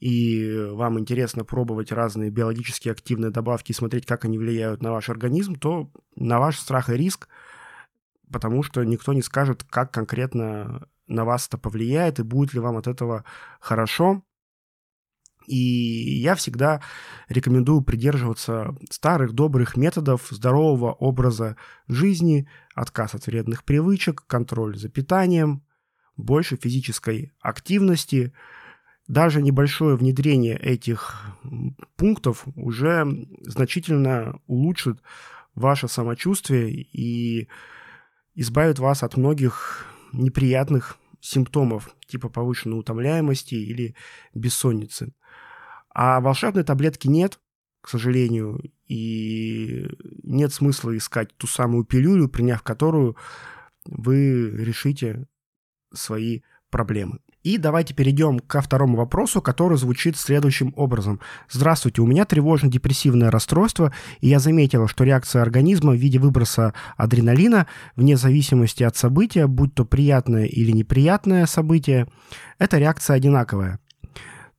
и 0.00 0.68
вам 0.72 0.98
интересно 0.98 1.44
пробовать 1.44 1.92
разные 1.92 2.30
биологически 2.30 2.90
активные 2.90 3.30
добавки 3.30 3.70
и 3.70 3.74
смотреть, 3.74 4.04
как 4.04 4.24
они 4.26 4.36
влияют 4.36 4.82
на 4.82 4.90
ваш 4.90 5.08
организм, 5.08 5.54
то 5.54 5.90
на 6.14 6.40
ваш 6.40 6.58
страх 6.58 6.90
и 6.90 6.96
риск, 6.96 7.28
потому 8.30 8.62
что 8.62 8.84
никто 8.84 9.12
не 9.12 9.22
скажет, 9.22 9.64
как 9.64 9.92
конкретно 9.92 10.88
на 11.06 11.24
вас 11.24 11.46
это 11.46 11.56
повлияет 11.56 12.18
и 12.18 12.22
будет 12.22 12.52
ли 12.52 12.60
вам 12.60 12.76
от 12.76 12.86
этого 12.86 13.24
хорошо. 13.60 14.22
И 15.46 16.20
я 16.20 16.34
всегда 16.34 16.80
рекомендую 17.28 17.82
придерживаться 17.82 18.74
старых 18.90 19.32
добрых 19.32 19.76
методов 19.76 20.28
здорового 20.30 20.92
образа 20.92 21.56
жизни, 21.88 22.48
отказ 22.74 23.14
от 23.14 23.26
вредных 23.26 23.64
привычек, 23.64 24.24
контроль 24.26 24.76
за 24.76 24.88
питанием– 24.88 25.62
больше 26.16 26.56
физической 26.56 27.32
активности. 27.40 28.32
Даже 29.06 29.42
небольшое 29.42 29.96
внедрение 29.96 30.56
этих 30.56 31.36
пунктов 31.96 32.44
уже 32.56 33.06
значительно 33.40 34.40
улучшит 34.46 35.00
ваше 35.54 35.88
самочувствие 35.88 36.70
и 36.70 37.48
избавит 38.34 38.78
вас 38.78 39.02
от 39.02 39.16
многих 39.16 39.86
неприятных 40.12 40.96
симптомов, 41.20 41.94
типа 42.06 42.28
повышенной 42.28 42.78
утомляемости 42.78 43.54
или 43.54 43.94
бессонницы. 44.34 45.12
А 45.94 46.20
волшебной 46.20 46.64
таблетки 46.64 47.06
нет, 47.06 47.38
к 47.80 47.88
сожалению, 47.88 48.60
и 48.88 49.88
нет 50.22 50.52
смысла 50.52 50.96
искать 50.96 51.34
ту 51.36 51.46
самую 51.46 51.84
пилюлю, 51.84 52.28
приняв 52.28 52.62
которую 52.62 53.16
вы 53.84 54.50
решите 54.50 55.26
свои 55.92 56.42
проблемы. 56.70 57.20
И 57.44 57.58
давайте 57.58 57.92
перейдем 57.92 58.38
ко 58.38 58.62
второму 58.62 58.96
вопросу, 58.96 59.42
который 59.42 59.76
звучит 59.76 60.16
следующим 60.16 60.72
образом. 60.76 61.20
Здравствуйте, 61.50 62.00
у 62.00 62.06
меня 62.06 62.24
тревожно-депрессивное 62.24 63.30
расстройство, 63.30 63.92
и 64.20 64.28
я 64.28 64.38
заметила, 64.38 64.88
что 64.88 65.04
реакция 65.04 65.42
организма 65.42 65.92
в 65.92 65.96
виде 65.96 66.18
выброса 66.18 66.72
адреналина, 66.96 67.66
вне 67.96 68.16
зависимости 68.16 68.82
от 68.82 68.96
события, 68.96 69.46
будь 69.46 69.74
то 69.74 69.84
приятное 69.84 70.46
или 70.46 70.72
неприятное 70.72 71.44
событие, 71.44 72.08
эта 72.58 72.78
реакция 72.78 73.16
одинаковая. 73.16 73.78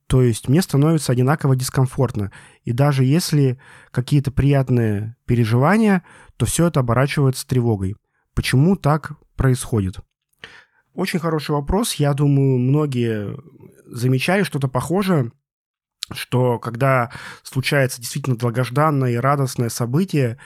То 0.06 0.22
есть 0.22 0.48
мне 0.48 0.62
становится 0.62 1.12
одинаково 1.12 1.56
дискомфортно. 1.56 2.30
И 2.64 2.72
даже 2.72 3.04
если 3.04 3.58
какие-то 3.90 4.30
приятные 4.30 5.16
переживания, 5.26 6.04
то 6.36 6.46
все 6.46 6.68
это 6.68 6.80
оборачивается 6.80 7.46
тревогой. 7.46 7.96
Почему 8.34 8.76
так 8.76 9.12
происходит? 9.34 9.96
Очень 10.94 11.18
хороший 11.18 11.50
вопрос. 11.52 11.94
Я 11.94 12.14
думаю, 12.14 12.58
многие 12.58 13.36
замечали 13.86 14.44
что-то 14.44 14.68
похожее, 14.68 15.32
что 16.12 16.58
когда 16.58 17.10
случается 17.42 18.00
действительно 18.00 18.36
долгожданное 18.36 19.12
и 19.12 19.16
радостное 19.16 19.68
событие, 19.68 20.38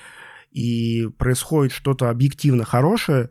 и 0.51 1.07
происходит 1.19 1.73
что-то 1.73 2.11
объективно 2.11 2.65
хорошее, 2.65 3.31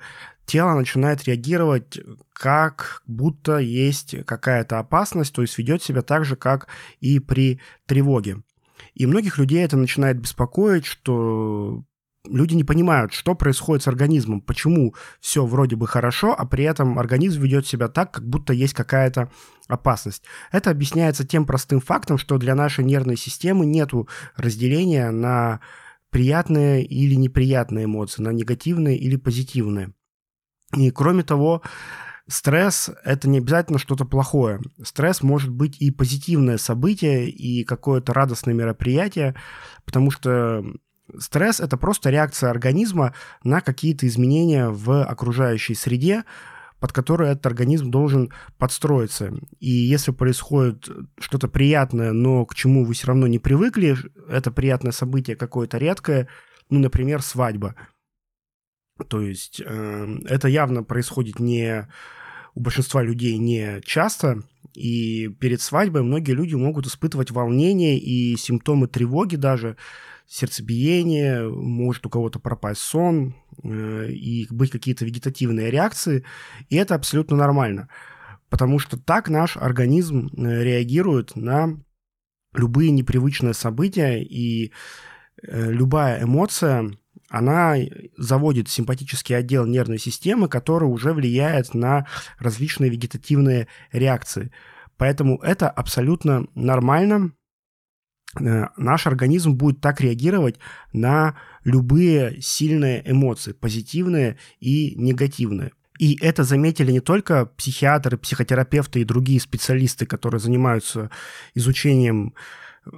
тело 0.50 0.74
начинает 0.74 1.24
реагировать 1.26 2.00
как 2.34 3.04
будто 3.06 3.60
есть 3.60 4.16
какая-то 4.26 4.80
опасность, 4.80 5.34
то 5.34 5.44
есть 5.44 5.58
ведет 5.58 5.84
себя 5.84 6.02
так 6.02 6.26
же, 6.26 6.36
как 6.36 6.68
и 7.00 7.20
при 7.20 7.60
тревоге. 7.86 8.42
И 8.96 9.06
многих 9.06 9.38
людей 9.38 9.64
это 9.64 9.78
начинает 9.78 10.20
беспокоить, 10.20 10.86
что 10.86 11.84
люди 12.28 12.56
не 12.56 12.64
понимают, 12.64 13.14
что 13.14 13.36
происходит 13.36 13.84
с 13.84 13.88
организмом, 13.88 14.42
почему 14.42 14.96
все 15.20 15.46
вроде 15.46 15.76
бы 15.76 15.88
хорошо, 15.88 16.34
а 16.36 16.46
при 16.46 16.64
этом 16.64 16.98
организм 16.98 17.42
ведет 17.44 17.68
себя 17.68 17.88
так, 17.88 18.12
как 18.12 18.28
будто 18.28 18.52
есть 18.52 18.74
какая-то 18.74 19.30
опасность. 19.68 20.24
Это 20.52 20.72
объясняется 20.72 21.28
тем 21.28 21.46
простым 21.46 21.80
фактом, 21.80 22.18
что 22.18 22.40
для 22.40 22.56
нашей 22.56 22.84
нервной 22.84 23.18
системы 23.18 23.68
нет 23.68 23.92
разделения 24.36 25.12
на 25.12 25.60
приятные 26.10 26.84
или 26.84 27.14
неприятные 27.14 27.86
эмоции, 27.86 28.24
на 28.24 28.30
негативные 28.30 28.98
или 28.98 29.16
позитивные. 29.16 29.94
И 30.76 30.92
кроме 30.92 31.24
того, 31.24 31.62
стресс– 32.28 32.92
это 33.04 33.28
не 33.28 33.40
обязательно 33.40 33.80
что-то 33.80 34.06
плохое. 34.06 34.60
Стресс 34.84 35.24
может 35.24 35.50
быть 35.50 35.82
и 35.82 35.92
позитивное 35.92 36.58
событие, 36.58 37.30
и 37.30 37.64
какое-то 37.64 38.14
радостное 38.14 38.54
мероприятие, 38.54 39.36
потому 39.86 40.12
что 40.12 40.64
Стресс– 41.18 41.60
это 41.62 41.78
просто 41.78 42.10
реакция 42.10 42.50
организма 42.50 43.14
на 43.44 43.62
какие-то 43.62 44.08
изменения 44.08 44.70
в 44.70 45.04
окружающей 45.04 45.74
среде, 45.74 46.24
под 46.80 46.94
которые 46.94 47.32
этот 47.32 47.46
организм 47.48 47.92
должен 47.92 48.32
подстроиться. 48.58 49.34
И 49.60 49.70
если 49.70 50.12
происходит 50.12 50.88
что-то 51.20 51.48
приятное, 51.48 52.14
но 52.14 52.46
к 52.46 52.56
чему 52.56 52.86
вы 52.86 52.94
все 52.94 53.08
равно 53.08 53.28
не 53.28 53.40
привыкли, 53.40 53.98
это 54.30 54.52
приятное 54.52 54.92
событие 54.92 55.36
какое-то 55.36 55.78
редкое, 55.78 56.28
ну, 56.70 56.80
например, 56.80 57.22
свадьба. 57.22 57.76
То 59.08 59.22
есть 59.22 59.62
э, 59.64 60.18
это 60.26 60.48
явно 60.48 60.84
происходит 60.84 61.40
не 61.40 61.88
у 62.56 62.62
большинства 62.62 63.02
людей 63.04 63.38
не 63.38 63.82
часто, 63.82 64.44
и 64.74 65.30
перед 65.40 65.62
свадьбой 65.62 66.04
многие 66.04 66.32
люди 66.32 66.56
могут 66.56 66.88
испытывать 66.88 67.32
волнение 67.32 67.98
и 67.98 68.36
симптомы 68.38 68.88
тревоги 68.88 69.36
даже, 69.36 69.78
сердцебиение, 70.28 71.50
может 71.50 72.06
у 72.06 72.10
кого-то 72.10 72.40
пропасть 72.40 72.82
сон 72.82 73.36
э, 73.64 74.10
и 74.10 74.48
быть 74.52 74.70
какие-то 74.70 75.06
вегетативные 75.06 75.72
реакции, 75.72 76.24
и 76.70 76.76
это 76.76 76.96
абсолютно 76.96 77.36
нормально, 77.36 77.90
потому 78.50 78.78
что 78.78 78.98
так 78.98 79.30
наш 79.30 79.58
организм 79.58 80.28
э, 80.28 80.64
реагирует 80.64 81.36
на 81.36 81.80
любые 82.54 82.92
непривычные 82.92 83.54
события, 83.54 84.24
и 84.24 84.72
э, 85.42 85.72
любая 85.72 86.24
эмоция, 86.24 86.92
она 87.30 87.76
заводит 88.18 88.70
симпатический 88.70 89.36
отдел 89.36 89.66
нервной 89.66 90.00
системы, 90.00 90.48
который 90.48 90.86
уже 90.86 91.14
влияет 91.14 91.74
на 91.74 92.08
различные 92.38 92.90
вегетативные 92.90 93.68
реакции. 93.92 94.52
Поэтому 94.98 95.38
это 95.38 95.70
абсолютно 95.70 96.48
нормально, 96.56 97.32
Э, 98.38 98.68
наш 98.78 99.08
организм 99.08 99.54
будет 99.54 99.82
так 99.82 100.02
реагировать 100.02 100.60
на 100.94 101.36
любые 101.64 102.42
сильные 102.42 103.02
эмоции, 103.10 103.54
позитивные 103.54 104.38
и 104.60 104.94
негативные. 104.96 105.72
И 105.98 106.18
это 106.22 106.44
заметили 106.44 106.92
не 106.92 107.02
только 107.02 107.46
психиатры, 107.46 108.18
психотерапевты 108.18 109.02
и 109.02 109.06
другие 109.06 109.42
специалисты, 109.42 110.06
которые 110.06 110.40
занимаются 110.40 111.10
изучением 111.56 112.36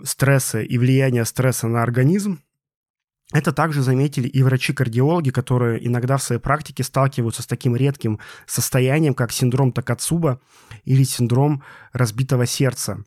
стресса 0.03 0.61
и 0.61 0.77
влияния 0.77 1.25
стресса 1.25 1.67
на 1.67 1.81
организм. 1.81 2.41
Это 3.33 3.53
также 3.53 3.81
заметили 3.81 4.27
и 4.27 4.43
врачи-кардиологи, 4.43 5.29
которые 5.29 5.85
иногда 5.85 6.17
в 6.17 6.23
своей 6.23 6.41
практике 6.41 6.83
сталкиваются 6.83 7.41
с 7.41 7.47
таким 7.47 7.75
редким 7.75 8.19
состоянием, 8.45 9.13
как 9.13 9.31
синдром 9.31 9.71
Такацуба 9.71 10.41
или 10.83 11.03
синдром 11.03 11.63
разбитого 11.93 12.45
сердца. 12.45 13.03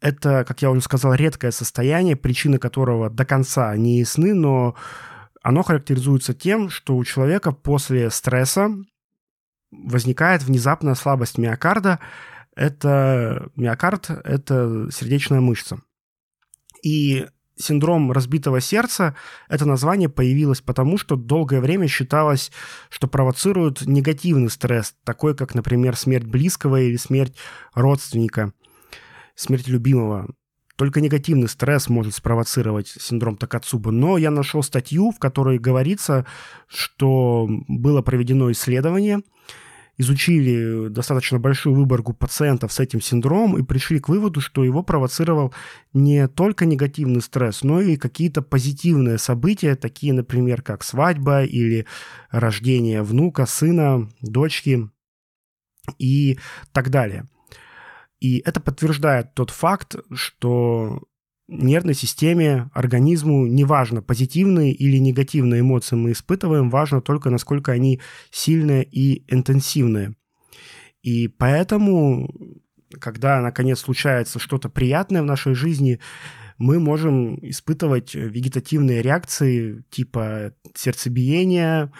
Это, 0.00 0.44
как 0.46 0.62
я 0.62 0.70
уже 0.70 0.80
сказал, 0.80 1.14
редкое 1.14 1.50
состояние, 1.50 2.16
причины 2.16 2.58
которого 2.58 3.10
до 3.10 3.24
конца 3.24 3.76
не 3.76 3.98
ясны, 3.98 4.34
но 4.34 4.76
оно 5.42 5.62
характеризуется 5.62 6.34
тем, 6.34 6.68
что 6.68 6.96
у 6.96 7.04
человека 7.04 7.52
после 7.52 8.10
стресса 8.10 8.70
возникает 9.70 10.42
внезапная 10.42 10.94
слабость 10.94 11.38
миокарда. 11.38 12.00
Это 12.54 13.50
миокард– 13.54 14.10
это 14.24 14.88
сердечная 14.90 15.40
мышца. 15.40 15.80
И 16.82 17.26
синдром 17.58 18.12
разбитого 18.12 18.60
сердца, 18.60 19.14
это 19.48 19.66
название 19.66 20.08
появилось 20.08 20.60
потому, 20.60 20.98
что 20.98 21.16
долгое 21.16 21.60
время 21.60 21.88
считалось, 21.88 22.50
что 22.88 23.08
провоцирует 23.08 23.86
негативный 23.86 24.50
стресс, 24.50 24.94
такой 25.04 25.34
как, 25.34 25.54
например, 25.54 25.96
смерть 25.96 26.24
близкого 26.24 26.80
или 26.80 26.96
смерть 26.96 27.34
родственника 27.74 28.52
смерть 29.38 29.68
любимого. 29.68 30.28
Только 30.76 31.00
негативный 31.00 31.48
стресс 31.48 31.88
может 31.88 32.14
спровоцировать 32.14 32.88
синдром 32.88 33.36
Такацуба. 33.36 33.90
Но 33.90 34.16
я 34.16 34.30
нашел 34.30 34.62
статью, 34.62 35.10
в 35.10 35.18
которой 35.18 35.58
говорится, 35.58 36.24
что 36.68 37.48
было 37.66 38.02
проведено 38.02 38.50
исследование, 38.52 39.22
изучили 39.98 40.88
достаточно 40.88 41.38
большую 41.38 41.74
выборку 41.74 42.14
пациентов 42.14 42.72
с 42.72 42.80
этим 42.80 43.00
синдромом 43.00 43.58
и 43.58 43.64
пришли 43.64 43.98
к 43.98 44.08
выводу, 44.08 44.40
что 44.40 44.64
его 44.64 44.82
провоцировал 44.82 45.52
не 45.92 46.28
только 46.28 46.64
негативный 46.64 47.20
стресс, 47.20 47.64
но 47.64 47.80
и 47.80 47.96
какие-то 47.96 48.40
позитивные 48.40 49.18
события, 49.18 49.74
такие, 49.74 50.12
например, 50.12 50.62
как 50.62 50.84
свадьба 50.84 51.42
или 51.42 51.84
рождение 52.30 53.02
внука, 53.02 53.44
сына, 53.44 54.08
дочки 54.22 54.88
и 55.98 56.38
так 56.72 56.90
далее. 56.90 57.26
И 58.20 58.38
это 58.38 58.60
подтверждает 58.60 59.34
тот 59.34 59.50
факт, 59.50 59.96
что 60.12 61.02
нервной 61.48 61.94
системе, 61.94 62.70
организму 62.74 63.46
неважно, 63.46 64.02
позитивные 64.02 64.72
или 64.72 64.98
негативные 64.98 65.60
эмоции 65.60 65.96
мы 65.96 66.12
испытываем, 66.12 66.70
важно 66.70 67.00
только, 67.00 67.30
насколько 67.30 67.72
они 67.72 68.00
сильные 68.30 68.84
и 68.84 69.24
интенсивные. 69.32 70.14
И 71.02 71.28
поэтому, 71.28 72.30
когда, 73.00 73.40
наконец, 73.40 73.80
случается 73.80 74.38
что-то 74.38 74.68
приятное 74.68 75.22
в 75.22 75.26
нашей 75.26 75.54
жизни, 75.54 76.00
мы 76.58 76.80
можем 76.80 77.38
испытывать 77.48 78.14
вегетативные 78.14 79.00
реакции 79.00 79.84
типа 79.90 80.52
сердцебиения, 80.74 81.92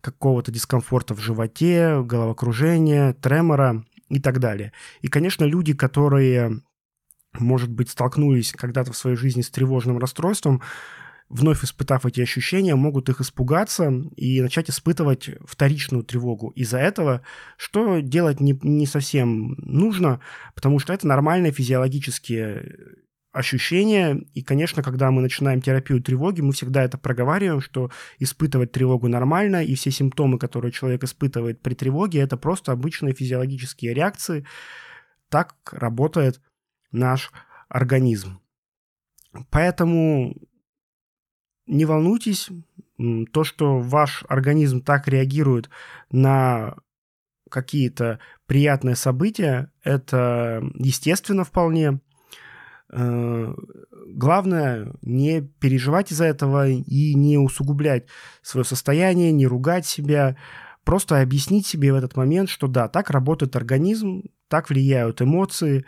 какого-то 0.00 0.50
дискомфорта 0.50 1.14
в 1.14 1.20
животе, 1.20 2.02
головокружения, 2.02 3.12
тремора 3.14 3.84
и 4.08 4.18
так 4.18 4.40
далее. 4.40 4.72
И, 5.00 5.08
конечно, 5.08 5.44
люди, 5.44 5.74
которые, 5.74 6.62
может 7.38 7.70
быть, 7.70 7.90
столкнулись 7.90 8.52
когда-то 8.52 8.92
в 8.92 8.96
своей 8.96 9.16
жизни 9.16 9.42
с 9.42 9.50
тревожным 9.50 9.98
расстройством, 9.98 10.62
вновь 11.28 11.64
испытав 11.64 12.04
эти 12.04 12.20
ощущения, 12.20 12.74
могут 12.74 13.08
их 13.08 13.20
испугаться 13.20 13.90
и 14.16 14.40
начать 14.42 14.68
испытывать 14.68 15.30
вторичную 15.46 16.04
тревогу 16.04 16.50
из-за 16.50 16.78
этого, 16.78 17.22
что 17.56 18.00
делать 18.00 18.40
не, 18.40 18.58
не 18.62 18.86
совсем 18.86 19.54
нужно, 19.58 20.20
потому 20.54 20.80
что 20.80 20.92
это 20.92 21.06
нормальные 21.06 21.52
физиологические 21.52 22.96
ощущения. 23.32 24.24
И, 24.34 24.42
конечно, 24.42 24.82
когда 24.82 25.12
мы 25.12 25.22
начинаем 25.22 25.62
терапию 25.62 26.02
тревоги, 26.02 26.40
мы 26.40 26.52
всегда 26.52 26.82
это 26.82 26.98
проговариваем, 26.98 27.60
что 27.60 27.90
испытывать 28.18 28.72
тревогу 28.72 29.06
нормально, 29.06 29.62
и 29.64 29.76
все 29.76 29.92
симптомы, 29.92 30.36
которые 30.36 30.72
человек 30.72 31.04
испытывает 31.04 31.62
при 31.62 31.74
тревоге, 31.74 32.20
это 32.20 32.36
просто 32.36 32.72
обычные 32.72 33.14
физиологические 33.14 33.94
реакции. 33.94 34.44
Так 35.28 35.54
работает 35.70 36.40
наш 36.92 37.32
организм. 37.68 38.40
Поэтому 39.50 40.36
не 41.66 41.84
волнуйтесь, 41.84 42.50
то, 43.32 43.44
что 43.44 43.78
ваш 43.78 44.24
организм 44.28 44.82
так 44.82 45.08
реагирует 45.08 45.70
на 46.10 46.76
какие-то 47.50 48.20
приятные 48.46 48.96
события, 48.96 49.72
это 49.82 50.62
естественно 50.74 51.44
вполне. 51.44 52.00
Э, 52.92 53.54
главное 54.08 54.92
не 55.02 55.40
переживать 55.40 56.12
из-за 56.12 56.24
этого 56.26 56.68
и 56.68 57.14
не 57.14 57.38
усугублять 57.38 58.06
свое 58.42 58.64
состояние, 58.64 59.32
не 59.32 59.46
ругать 59.46 59.86
себя, 59.86 60.36
просто 60.84 61.20
объяснить 61.20 61.66
себе 61.66 61.92
в 61.92 61.96
этот 61.96 62.16
момент, 62.16 62.48
что 62.48 62.66
да, 62.66 62.88
так 62.88 63.10
работает 63.10 63.56
организм, 63.56 64.24
так 64.48 64.70
влияют 64.70 65.22
эмоции, 65.22 65.84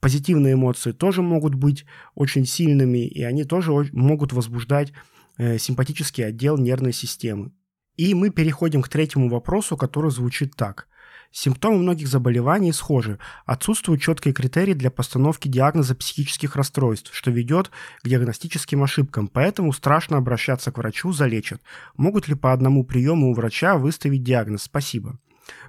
позитивные 0.00 0.54
эмоции 0.54 0.92
тоже 0.92 1.22
могут 1.22 1.54
быть 1.54 1.84
очень 2.14 2.46
сильными, 2.46 3.06
и 3.06 3.22
они 3.22 3.44
тоже 3.44 3.72
могут 3.92 4.32
возбуждать 4.32 4.92
э, 5.38 5.58
симпатический 5.58 6.26
отдел 6.26 6.56
нервной 6.56 6.92
системы. 6.92 7.52
И 7.96 8.14
мы 8.14 8.30
переходим 8.30 8.82
к 8.82 8.88
третьему 8.88 9.28
вопросу, 9.28 9.76
который 9.76 10.10
звучит 10.10 10.54
так. 10.54 10.88
Симптомы 11.32 11.78
многих 11.78 12.08
заболеваний 12.08 12.72
схожи. 12.72 13.18
Отсутствуют 13.44 14.00
четкие 14.00 14.32
критерии 14.32 14.74
для 14.74 14.90
постановки 14.90 15.48
диагноза 15.48 15.94
психических 15.94 16.56
расстройств, 16.56 17.14
что 17.14 17.30
ведет 17.30 17.70
к 18.02 18.08
диагностическим 18.08 18.82
ошибкам, 18.82 19.28
поэтому 19.28 19.72
страшно 19.72 20.18
обращаться 20.18 20.70
к 20.70 20.78
врачу, 20.78 21.12
залечат. 21.12 21.60
Могут 21.96 22.28
ли 22.28 22.34
по 22.34 22.52
одному 22.52 22.84
приему 22.84 23.30
у 23.30 23.34
врача 23.34 23.76
выставить 23.76 24.22
диагноз? 24.22 24.62
Спасибо. 24.62 25.18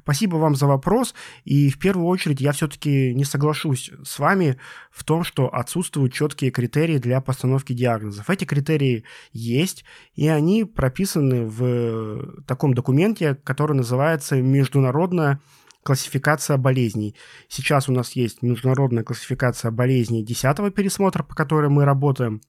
Спасибо 0.01 0.37
вам 0.37 0.55
за 0.55 0.67
вопрос. 0.67 1.13
И 1.43 1.69
в 1.69 1.79
первую 1.79 2.07
очередь 2.07 2.41
я 2.41 2.51
все-таки 2.51 3.13
не 3.13 3.25
соглашусь 3.25 3.91
с 4.03 4.19
вами 4.19 4.57
в 4.91 5.03
том, 5.03 5.23
что 5.23 5.53
отсутствуют 5.53 6.13
четкие 6.13 6.51
критерии 6.51 6.97
для 6.97 7.21
постановки 7.21 7.73
диагнозов. 7.73 8.29
Эти 8.29 8.45
критерии 8.45 9.03
есть, 9.33 9.85
и 10.15 10.27
они 10.27 10.63
прописаны 10.63 11.45
в 11.45 12.43
таком 12.43 12.73
документе, 12.73 13.35
который 13.35 13.75
называется 13.75 14.41
«Международная 14.41 15.39
классификация 15.83 16.57
болезней. 16.57 17.15
Сейчас 17.47 17.87
у 17.87 17.93
нас 17.93 18.11
есть 18.11 18.41
международная 18.41 19.03
классификация 19.03 19.71
болезней 19.71 20.21
10 20.21 20.73
пересмотра, 20.73 21.23
по 21.23 21.33
которой 21.33 21.69
мы 21.69 21.85
работаем, 21.85 22.41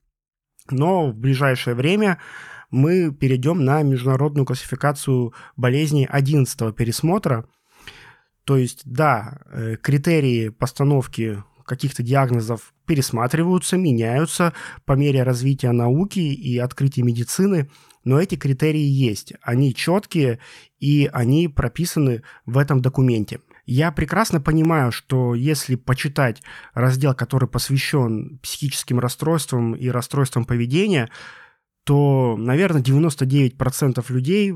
но 0.70 1.10
в 1.10 1.14
ближайшее 1.14 1.74
время 1.74 2.18
мы 2.70 3.12
перейдем 3.12 3.64
на 3.64 3.82
международную 3.82 4.44
классификацию 4.44 5.32
болезней 5.56 6.06
11 6.10 6.74
пересмотра. 6.74 7.46
То 8.44 8.56
есть, 8.56 8.82
да, 8.84 9.40
э, 9.50 9.76
критерии 9.76 10.48
постановки 10.48 11.42
каких-то 11.64 12.02
диагнозов 12.02 12.72
пересматриваются, 12.86 13.76
меняются 13.76 14.54
по 14.86 14.94
мере 14.94 15.22
развития 15.22 15.72
науки 15.72 16.18
и 16.18 16.58
открытия 16.58 17.02
медицины, 17.02 17.70
но 18.04 18.18
эти 18.18 18.36
критерии 18.36 18.80
есть. 18.80 19.34
Они 19.42 19.74
четкие, 19.74 20.38
и 20.80 21.10
они 21.12 21.46
прописаны 21.48 22.22
в 22.46 22.56
этом 22.56 22.80
документе. 22.80 23.40
Я 23.66 23.92
прекрасно 23.92 24.40
понимаю, 24.40 24.92
что 24.92 25.34
если 25.34 25.74
почитать 25.74 26.42
раздел, 26.72 27.14
который 27.14 27.50
посвящен 27.50 28.38
психическим 28.38 28.98
расстройствам 28.98 29.74
и 29.74 29.88
расстройствам 29.88 30.46
поведения, 30.46 31.10
то, 31.88 32.36
наверное, 32.36 32.82
99% 32.82 34.04
людей 34.12 34.54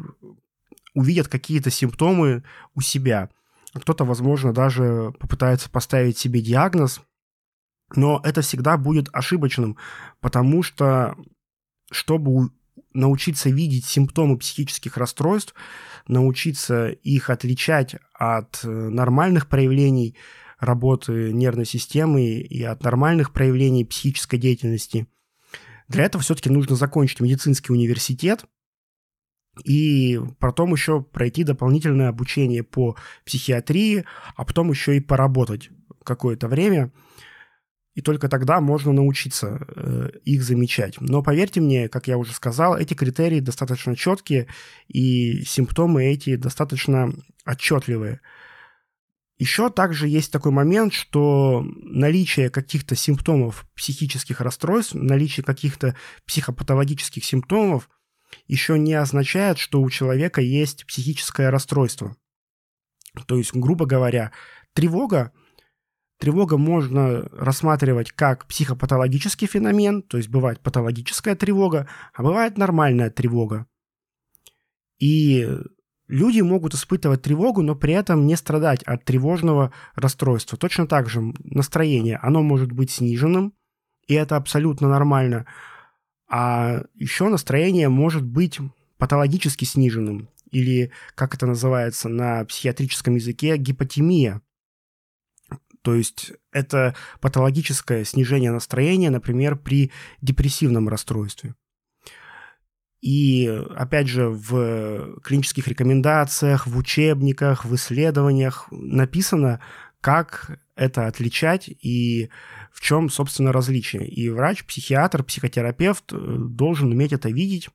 увидят 0.93 1.29
какие-то 1.29 1.71
симптомы 1.71 2.45
у 2.75 2.83
себя. 2.83 3.31
Кто-то, 3.73 4.05
возможно, 4.05 4.53
даже 4.53 5.15
попытается 5.19 5.71
поставить 5.71 6.19
себе 6.19 6.43
диагноз, 6.43 7.01
но 7.97 8.21
это 8.23 8.43
всегда 8.43 8.77
будет 8.77 9.09
ошибочным, 9.15 9.79
потому 10.21 10.63
что 10.63 11.17
чтобы 11.91 12.51
научиться 12.93 13.49
видеть 13.49 13.87
симптомы 13.87 14.37
психических 14.37 14.99
расстройств, 14.99 15.55
научиться 16.07 16.89
их 16.89 17.31
отличать 17.31 17.97
от 18.13 18.63
э, 18.63 18.69
нормальных 18.69 19.49
проявлений 19.49 20.19
работы 20.59 21.33
нервной 21.33 21.65
системы 21.65 22.25
и 22.25 22.63
от 22.63 22.85
нормальных 22.85 23.33
проявлений 23.33 23.87
психической 23.87 24.39
деятельности. 24.39 25.07
Для 25.93 26.05
этого 26.05 26.23
все-таки 26.23 26.51
нужно 26.51 26.75
закончить 26.77 27.21
медицинский 27.21 27.73
университет 27.73 28.45
и 29.65 30.19
потом 30.39 30.73
еще 30.73 31.03
пройти 31.03 31.45
дополнительное 31.45 32.09
обучение 32.09 32.63
по 32.63 32.97
психиатрии, 33.25 34.05
а 34.35 34.45
потом 34.45 34.71
еще 34.71 34.97
и 34.97 35.01
поработать 35.01 35.71
какое-то 36.05 36.49
время– 36.49 36.91
и 37.95 38.01
только 38.01 38.29
тогда 38.29 38.61
можно 38.61 38.93
научиться 38.93 39.67
э, 39.69 40.11
их 40.25 40.43
замечать. 40.43 41.01
Но 41.01 41.23
поверьте 41.23 41.61
мне, 41.61 41.89
как 41.89 42.09
я 42.09 42.17
уже 42.17 42.33
сказал, 42.33 42.77
эти 42.77 42.95
критерии 42.95 43.41
достаточно 43.41 43.95
четкие, 43.95 44.49
и 44.89 45.43
симптомы 45.43 46.05
эти 46.05 46.37
достаточно 46.37 47.13
отчетливые. 47.45 48.21
Еще 49.43 49.71
также 49.71 50.07
есть 50.07 50.31
такой 50.31 50.53
момент, 50.53 50.93
что 50.93 51.67
наличие 51.83 52.49
каких-то 52.49 52.95
симптомов 52.95 53.67
психических 53.75 54.41
расстройств, 54.41 54.95
наличие 54.95 55.43
каких-то 55.43 55.97
психопатологических 56.27 57.25
симптомов 57.25 57.91
еще 58.47 58.79
не 58.79 58.95
означает, 58.95 59.59
что 59.59 59.83
у 59.83 59.91
человека 59.91 60.41
есть 60.41 60.87
психическое 60.87 61.51
расстройство. 61.51 62.15
То 63.27 63.37
есть, 63.37 63.53
грубо 63.53 63.85
говоря, 63.85 64.31
тревога 64.75 65.33
Тревога 66.19 66.57
можно 66.57 67.29
рассматривать 67.33 68.13
как 68.13 68.47
психопатологический 68.47 69.49
феномен, 69.49 70.03
то 70.03 70.19
есть 70.19 70.29
бывает 70.29 70.61
патологическая 70.61 71.35
тревога, 71.35 71.89
а 72.15 72.23
бывает 72.23 72.59
нормальная 72.59 73.11
тревога. 73.11 73.67
И 75.01 75.49
люди 76.09 76.41
могут 76.41 76.75
испытывать 76.75 77.23
тревогу, 77.23 77.63
но 77.63 77.75
при 77.75 77.95
этом 77.95 78.27
не 78.27 78.37
страдать 78.37 78.83
от 78.83 79.05
тревожного 79.05 79.73
расстройства. 79.95 80.59
Точно 80.59 80.87
так 80.87 81.09
же 81.09 81.33
настроение, 81.45 82.19
оно 82.23 82.43
может 82.43 82.73
быть 82.73 82.91
сниженным, 82.91 83.55
и 84.07 84.15
это 84.15 84.37
абсолютно 84.37 84.89
нормально. 84.89 85.47
А 86.29 86.83
еще 86.95 87.29
настроение 87.29 87.89
может 87.89 88.25
быть 88.25 88.59
патологически 88.99 89.65
сниженным, 89.65 90.29
или, 90.51 90.93
как 91.15 91.35
это 91.35 91.47
называется 91.47 92.09
на 92.09 92.45
психиатрическом 92.45 93.17
языке, 93.17 93.57
гипотемия. 93.57 94.43
То 95.83 95.95
есть 95.95 96.33
это 96.53 96.95
патологическое 97.21 98.05
снижение 98.05 98.53
настроения, 98.53 99.11
например, 99.11 99.57
при 99.57 99.91
депрессивном 100.21 100.89
расстройстве. 100.89 101.55
И, 103.03 103.49
опять 103.77 104.07
же, 104.07 104.29
в 104.29 105.21
клинических 105.23 105.67
рекомендациях, 105.67 106.69
в 106.69 106.79
учебниках, 106.79 107.65
в 107.65 107.75
исследованиях 107.75 108.69
написано, 108.71 109.61
как 110.01 110.61
это 110.77 111.09
отличать 111.09 111.69
и 111.69 112.31
в 112.73 112.81
чем, 112.81 113.11
собственно, 113.11 113.53
различие. 113.53 114.09
И 114.09 114.31
врач, 114.31 114.65
психиатр, 114.65 115.25
психотерапевт 115.25 116.13
э, 116.13 116.17
должен 116.17 116.93
уметь 116.93 117.13
это 117.13 117.29
видеть 117.29 117.69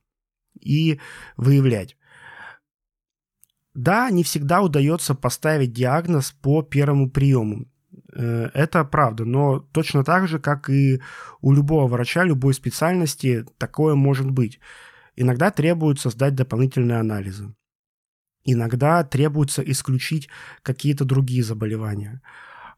и 0.58 0.98
выявлять. 1.36 1.96
Да, 3.74 4.10
не 4.10 4.24
всегда 4.24 4.62
удается 4.62 5.14
поставить 5.14 5.74
диагноз 5.74 6.32
по 6.32 6.62
первому 6.62 7.10
приему. 7.10 7.68
Э, 8.14 8.48
это 8.54 8.82
правда, 8.84 9.24
но 9.26 9.60
точно 9.60 10.04
так 10.04 10.26
же, 10.26 10.38
как 10.38 10.70
и 10.70 11.00
у 11.42 11.52
любого 11.52 11.86
врача, 11.86 12.24
любой 12.24 12.54
специальности, 12.54 13.44
такое 13.58 13.94
может 13.94 14.30
быть. 14.30 14.58
Иногда 15.20 15.50
требуется 15.50 16.10
сдать 16.10 16.34
дополнительные 16.34 16.98
анализы. 16.98 17.54
Иногда 18.44 19.02
требуется 19.04 19.62
исключить 19.62 20.28
какие-то 20.62 21.04
другие 21.04 21.42
заболевания. 21.42 22.22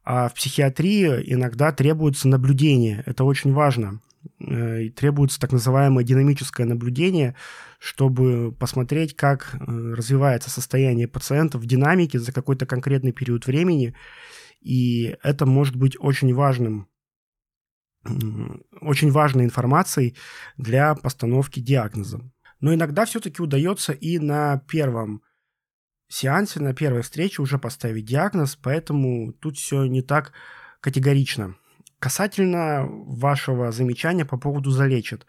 А 0.03 0.29
в 0.29 0.35
психиатрии 0.35 1.23
иногда 1.33 1.71
требуется 1.71 2.29
наблюдение. 2.29 3.03
Это 3.07 3.25
очень 3.25 3.53
важно. 3.53 4.01
Э, 4.41 4.85
и 4.85 4.91
требуется 4.91 5.39
так 5.39 5.53
называемое 5.53 6.03
динамическое 6.03 6.67
наблюдение, 6.67 7.37
чтобы 7.79 8.53
посмотреть, 8.53 9.15
как 9.15 9.55
э, 9.55 9.59
развивается 9.67 10.49
состояние 10.49 11.09
пациента 11.09 11.59
в 11.59 11.67
динамике 11.67 12.19
за 12.19 12.33
какой-то 12.33 12.65
конкретный 12.65 13.13
период 13.13 13.47
времени 13.47 13.95
и 14.61 15.17
это 15.23 15.47
может 15.47 15.77
быть 15.77 15.97
очень 15.99 16.35
важным, 16.35 16.89
очень 18.81 19.11
важной 19.11 19.45
информацией 19.45 20.17
для 20.57 20.95
постановки 20.95 21.61
диагноза. 21.61 22.21
Но 22.61 22.75
иногда 22.75 23.05
все-таки 23.05 23.43
удается 23.43 23.93
и 23.93 24.19
на 24.19 24.59
первом 24.69 25.23
сеансе, 26.09 26.61
на 26.61 26.75
первой 26.75 27.03
встрече 27.03 27.43
уже 27.43 27.59
поставить 27.59 28.05
диагноз, 28.05 28.57
поэтому 28.57 29.33
тут 29.33 29.57
все 29.57 29.85
не 29.85 30.03
так 30.03 30.33
категорично. 30.81 31.57
Касательно 32.01 32.87
вашего 32.89 33.73
замечания 33.73 34.25
по 34.25 34.39
поводу 34.39 34.71
залечат. 34.71 35.27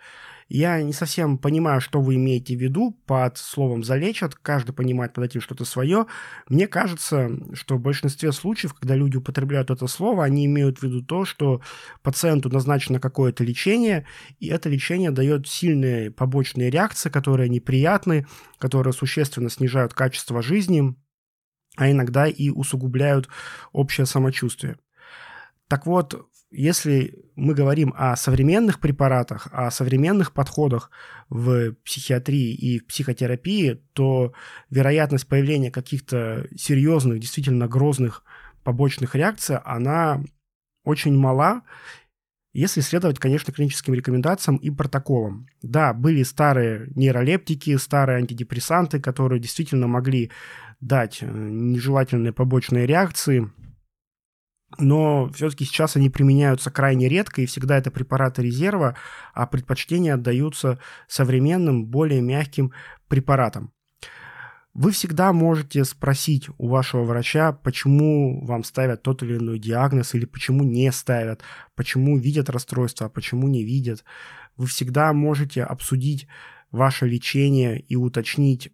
Я 0.48 0.82
не 0.82 0.94
совсем 0.94 1.38
понимаю, 1.38 1.82
что 1.82 2.02
вы 2.02 2.16
имеете 2.16 2.56
в 2.56 2.62
виду 2.62 2.98
под 3.06 3.38
словом 3.38 3.84
«залечат». 3.84 4.36
Каждый 4.36 4.72
понимает 4.72 5.14
под 5.14 5.26
этим 5.26 5.42
что-то 5.42 5.66
свое. 5.66 6.06
Мне 6.48 6.68
кажется, 6.68 7.30
что 7.54 7.76
в 7.76 7.82
большинстве 7.82 8.32
случаев, 8.32 8.74
когда 8.74 8.96
люди 8.96 9.18
употребляют 9.18 9.70
это 9.70 9.88
слово, 9.88 10.24
они 10.24 10.46
имеют 10.46 10.80
в 10.80 10.84
виду 10.84 11.04
то, 11.04 11.26
что 11.26 11.62
пациенту 12.04 12.50
назначено 12.50 13.02
какое-то 13.02 13.44
лечение, 13.44 14.06
и 14.40 14.48
это 14.48 14.70
лечение 14.70 15.12
дает 15.12 15.50
сильные 15.50 16.10
побочные 16.10 16.70
реакции, 16.70 17.10
которые 17.10 17.50
неприятны, 17.50 18.28
которые 18.60 18.94
существенно 18.94 19.50
снижают 19.50 19.94
качество 19.94 20.42
жизни, 20.42 20.96
а 21.76 21.92
иногда 21.92 22.28
и 22.28 22.50
усугубляют 22.50 23.28
общее 23.74 24.06
самочувствие. 24.06 24.78
Так 25.72 25.86
вот, 25.86 26.28
если 26.52 27.16
мы 27.36 27.54
говорим 27.54 27.94
о 27.98 28.16
современных 28.18 28.80
препаратах, 28.80 29.48
о 29.52 29.72
современных 29.72 30.34
подходах 30.34 30.92
в 31.30 31.74
психиатрии 31.86 32.54
и 32.54 32.80
в 32.80 32.88
психотерапии, 32.88 33.82
то 33.94 34.34
вероятность 34.70 35.28
появления 35.28 35.72
каких-то 35.72 36.48
серьезных, 36.56 37.20
действительно 37.20 37.68
грозных 37.68 38.24
побочных 38.64 39.16
реакций, 39.16 39.58
она 39.64 40.22
очень 40.84 41.16
мала, 41.16 41.62
если 42.54 42.82
следовать, 42.82 43.18
конечно, 43.18 43.54
клиническим 43.54 43.94
рекомендациям 43.94 44.58
и 44.58 44.70
протоколам. 44.70 45.48
Да, 45.62 45.94
были 45.94 46.22
старые 46.24 46.92
нейролептики, 46.96 47.78
старые 47.78 48.18
антидепрессанты, 48.18 49.00
которые 49.00 49.40
действительно 49.40 49.88
могли 49.88 50.32
дать 50.82 51.20
э, 51.22 51.28
нежелательные 51.28 52.34
побочные 52.34 52.86
реакции– 52.86 53.50
но 54.78 55.30
все-таки 55.34 55.66
сейчас 55.66 55.96
они 55.96 56.10
применяются 56.10 56.72
крайне 56.72 57.08
редко, 57.08 57.42
и 57.42 57.46
всегда 57.46 57.78
это 57.78 57.92
препараты 57.92 58.42
резерва, 58.42 58.96
а 59.34 59.48
предпочтения 59.48 60.14
отдаются 60.14 60.80
современным, 61.08 61.86
более 61.86 62.22
мягким 62.22 62.72
препаратам. 63.08 63.72
Вы 64.74 64.92
всегда 64.92 65.34
можете 65.34 65.84
спросить 65.84 66.50
у 66.58 66.70
вашего 66.70 67.04
врача, 67.04 67.52
почему 67.52 68.46
вам 68.46 68.64
ставят 68.64 69.04
тот 69.04 69.22
или 69.22 69.38
иной 69.38 69.60
диагноз, 69.60 70.16
или 70.16 70.24
почему 70.24 70.64
не 70.64 70.90
ставят, 70.94 71.42
почему 71.76 72.18
видят 72.18 72.50
расстройство, 72.50 73.08
а 73.08 73.10
почему 73.10 73.50
не 73.50 73.66
видят. 73.66 74.06
Вы 74.56 74.68
всегда 74.68 75.12
можете 75.12 75.64
обсудить 75.64 76.28
ваше 76.72 77.06
лечение 77.06 77.82
и 77.82 77.98
уточнить, 77.98 78.72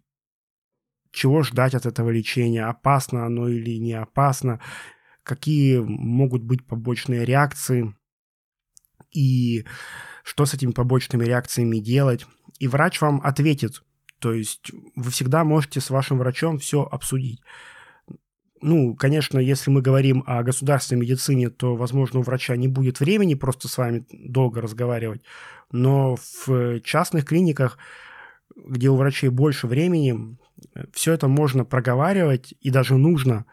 чего 1.10 1.42
ждать 1.42 1.74
от 1.74 1.84
этого 1.84 2.10
лечения, 2.10 2.64
опасно 2.64 3.26
оно 3.26 3.48
или 3.48 3.76
не 3.78 3.94
опасно 3.94 4.60
какие 5.28 5.78
могут 5.78 6.42
быть 6.42 6.66
побочные 6.66 7.24
реакции 7.24 7.94
и 9.12 9.64
что 10.24 10.46
с 10.46 10.54
этими 10.54 10.72
побочными 10.72 11.24
реакциями 11.24 11.78
делать. 11.78 12.26
И 12.58 12.66
врач 12.66 13.00
вам 13.00 13.20
ответит. 13.22 13.82
То 14.18 14.32
есть 14.32 14.72
вы 14.96 15.10
всегда 15.10 15.44
можете 15.44 15.80
с 15.80 15.90
вашим 15.90 16.18
врачом 16.18 16.58
все 16.58 16.82
обсудить. 16.82 17.40
ну, 18.60 18.96
конечно, 18.96 19.38
если 19.38 19.70
мы 19.70 19.82
говорим 19.82 20.24
о 20.26 20.42
государственной 20.42 21.02
медицине, 21.02 21.50
то, 21.50 21.76
возможно, 21.76 22.20
у 22.20 22.22
врача 22.22 22.56
не 22.56 22.66
будет 22.66 22.98
времени 22.98 23.34
просто 23.34 23.68
с 23.68 23.78
вами 23.78 24.06
долго 24.10 24.60
разговаривать. 24.60 25.22
Но 25.70 26.16
в 26.16 26.80
частных 26.80 27.26
клиниках, 27.26 27.78
где 28.56 28.88
у 28.88 28.96
врачей 28.96 29.28
больше 29.28 29.66
времени, 29.66 30.36
все 30.92 31.12
это 31.12 31.28
можно 31.28 31.64
проговаривать 31.64 32.54
и 32.60 32.70
даже 32.70 32.96
нужно. 32.96 33.44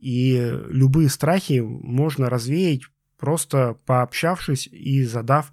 И 0.00 0.38
любые 0.68 1.08
страхи 1.08 1.60
можно 1.60 2.30
развеять, 2.30 2.82
просто 3.18 3.76
пообщавшись 3.86 4.68
и 4.68 5.04
задав 5.04 5.52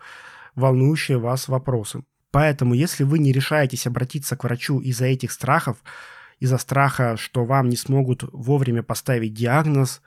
волнующие 0.56 1.18
вас 1.18 1.48
вопросы. 1.48 2.04
Поэтому, 2.32 2.74
если 2.74 3.04
вы 3.04 3.20
не 3.20 3.32
решаетесь 3.32 3.88
обратиться 3.88 4.36
к 4.36 4.44
врачу 4.44 4.80
из-за 4.82 5.06
этих 5.06 5.32
страхов, 5.32 5.78
из-за 6.40 6.58
страха, 6.58 7.16
что 7.18 7.46
вам 7.46 7.70
не 7.70 7.78
смогут 7.78 8.24
вовремя 8.32 8.84
поставить 8.84 9.34
диагноз, 9.34 10.02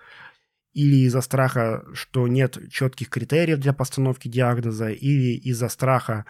или 0.74 1.06
из-за 1.06 1.22
страха, 1.22 1.84
что 1.94 2.28
нет 2.28 2.58
четких 2.70 3.08
критериев 3.08 3.58
для 3.58 3.72
постановки 3.72 4.28
диагноза, 4.28 4.90
или 4.90 5.36
из-за 5.36 5.68
страха 5.68 6.26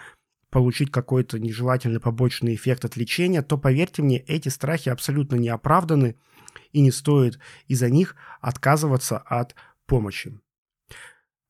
получить 0.51 0.91
какой-то 0.91 1.39
нежелательный 1.39 2.01
побочный 2.01 2.55
эффект 2.55 2.85
от 2.85 2.97
лечения, 2.97 3.43
то, 3.43 3.59
поверьте 3.59 4.03
мне, 4.03 4.19
эти 4.21 4.49
страхи 4.49 4.89
абсолютно 4.89 5.37
не 5.37 5.49
оправданы, 5.49 6.17
и 6.73 6.81
не 6.81 6.91
стоит 6.91 7.39
из-за 7.67 7.91
них 7.91 8.17
отказываться 8.41 9.19
от 9.19 9.55
помощи. 9.87 10.39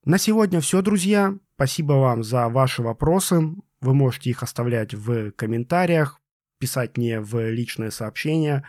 На 0.05 0.19
сегодня 0.19 0.61
все, 0.61 0.81
друзья. 0.81 1.35
Спасибо 1.57 1.95
вам 1.95 2.23
за 2.23 2.49
ваши 2.49 2.83
вопросы. 2.83 3.43
Вы 3.81 3.95
можете 3.95 4.31
их 4.31 4.43
оставлять 4.43 4.95
в 4.95 5.33
комментариях, 5.33 6.21
писать 6.59 6.97
мне 6.97 7.21
в 7.21 7.51
личные 7.51 7.91
сообщения. 7.91 8.65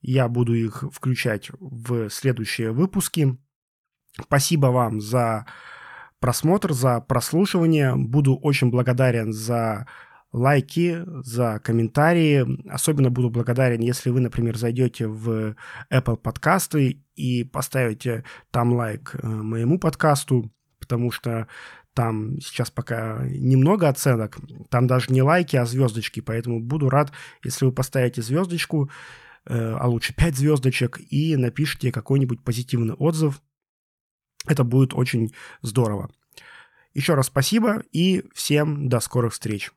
Я 0.00 0.28
буду 0.28 0.54
их 0.54 0.84
включать 0.92 1.50
в 1.58 2.08
следующие 2.10 2.72
выпуски. 2.72 3.38
Спасибо 4.20 4.66
вам 4.66 5.00
за 5.00 5.46
просмотр, 6.20 6.72
за 6.72 7.00
прослушивание. 7.00 7.96
Буду 7.96 8.36
очень 8.36 8.70
благодарен 8.70 9.32
за 9.32 9.86
лайки, 10.32 11.02
за 11.24 11.58
комментарии. 11.58 12.46
Особенно 12.68 13.10
буду 13.10 13.30
благодарен, 13.30 13.80
если 13.80 14.10
вы, 14.10 14.20
например, 14.20 14.56
зайдете 14.56 15.06
в 15.06 15.56
Apple 15.92 16.16
подкасты 16.16 17.02
и 17.16 17.44
поставите 17.44 18.24
там 18.50 18.72
лайк 18.72 19.14
э, 19.14 19.26
моему 19.26 19.78
подкасту, 19.78 20.52
потому 20.78 21.10
что 21.10 21.48
там 21.94 22.40
сейчас 22.40 22.70
пока 22.70 23.24
немного 23.26 23.88
оценок, 23.88 24.38
там 24.70 24.86
даже 24.86 25.12
не 25.12 25.22
лайки, 25.22 25.56
а 25.56 25.66
звездочки, 25.66 26.20
поэтому 26.20 26.60
буду 26.60 26.88
рад, 26.88 27.12
если 27.42 27.64
вы 27.64 27.72
поставите 27.72 28.22
звездочку, 28.22 28.90
э, 29.46 29.76
а 29.78 29.88
лучше 29.88 30.14
5 30.14 30.36
звездочек, 30.36 31.00
и 31.10 31.36
напишите 31.36 31.90
какой-нибудь 31.90 32.44
позитивный 32.44 32.94
отзыв. 32.94 33.42
Это 34.46 34.64
будет 34.64 34.94
очень 34.94 35.34
здорово. 35.60 36.10
Еще 36.94 37.14
раз 37.14 37.26
спасибо 37.26 37.82
и 37.92 38.24
всем 38.34 38.88
до 38.88 39.00
скорых 39.00 39.32
встреч. 39.32 39.70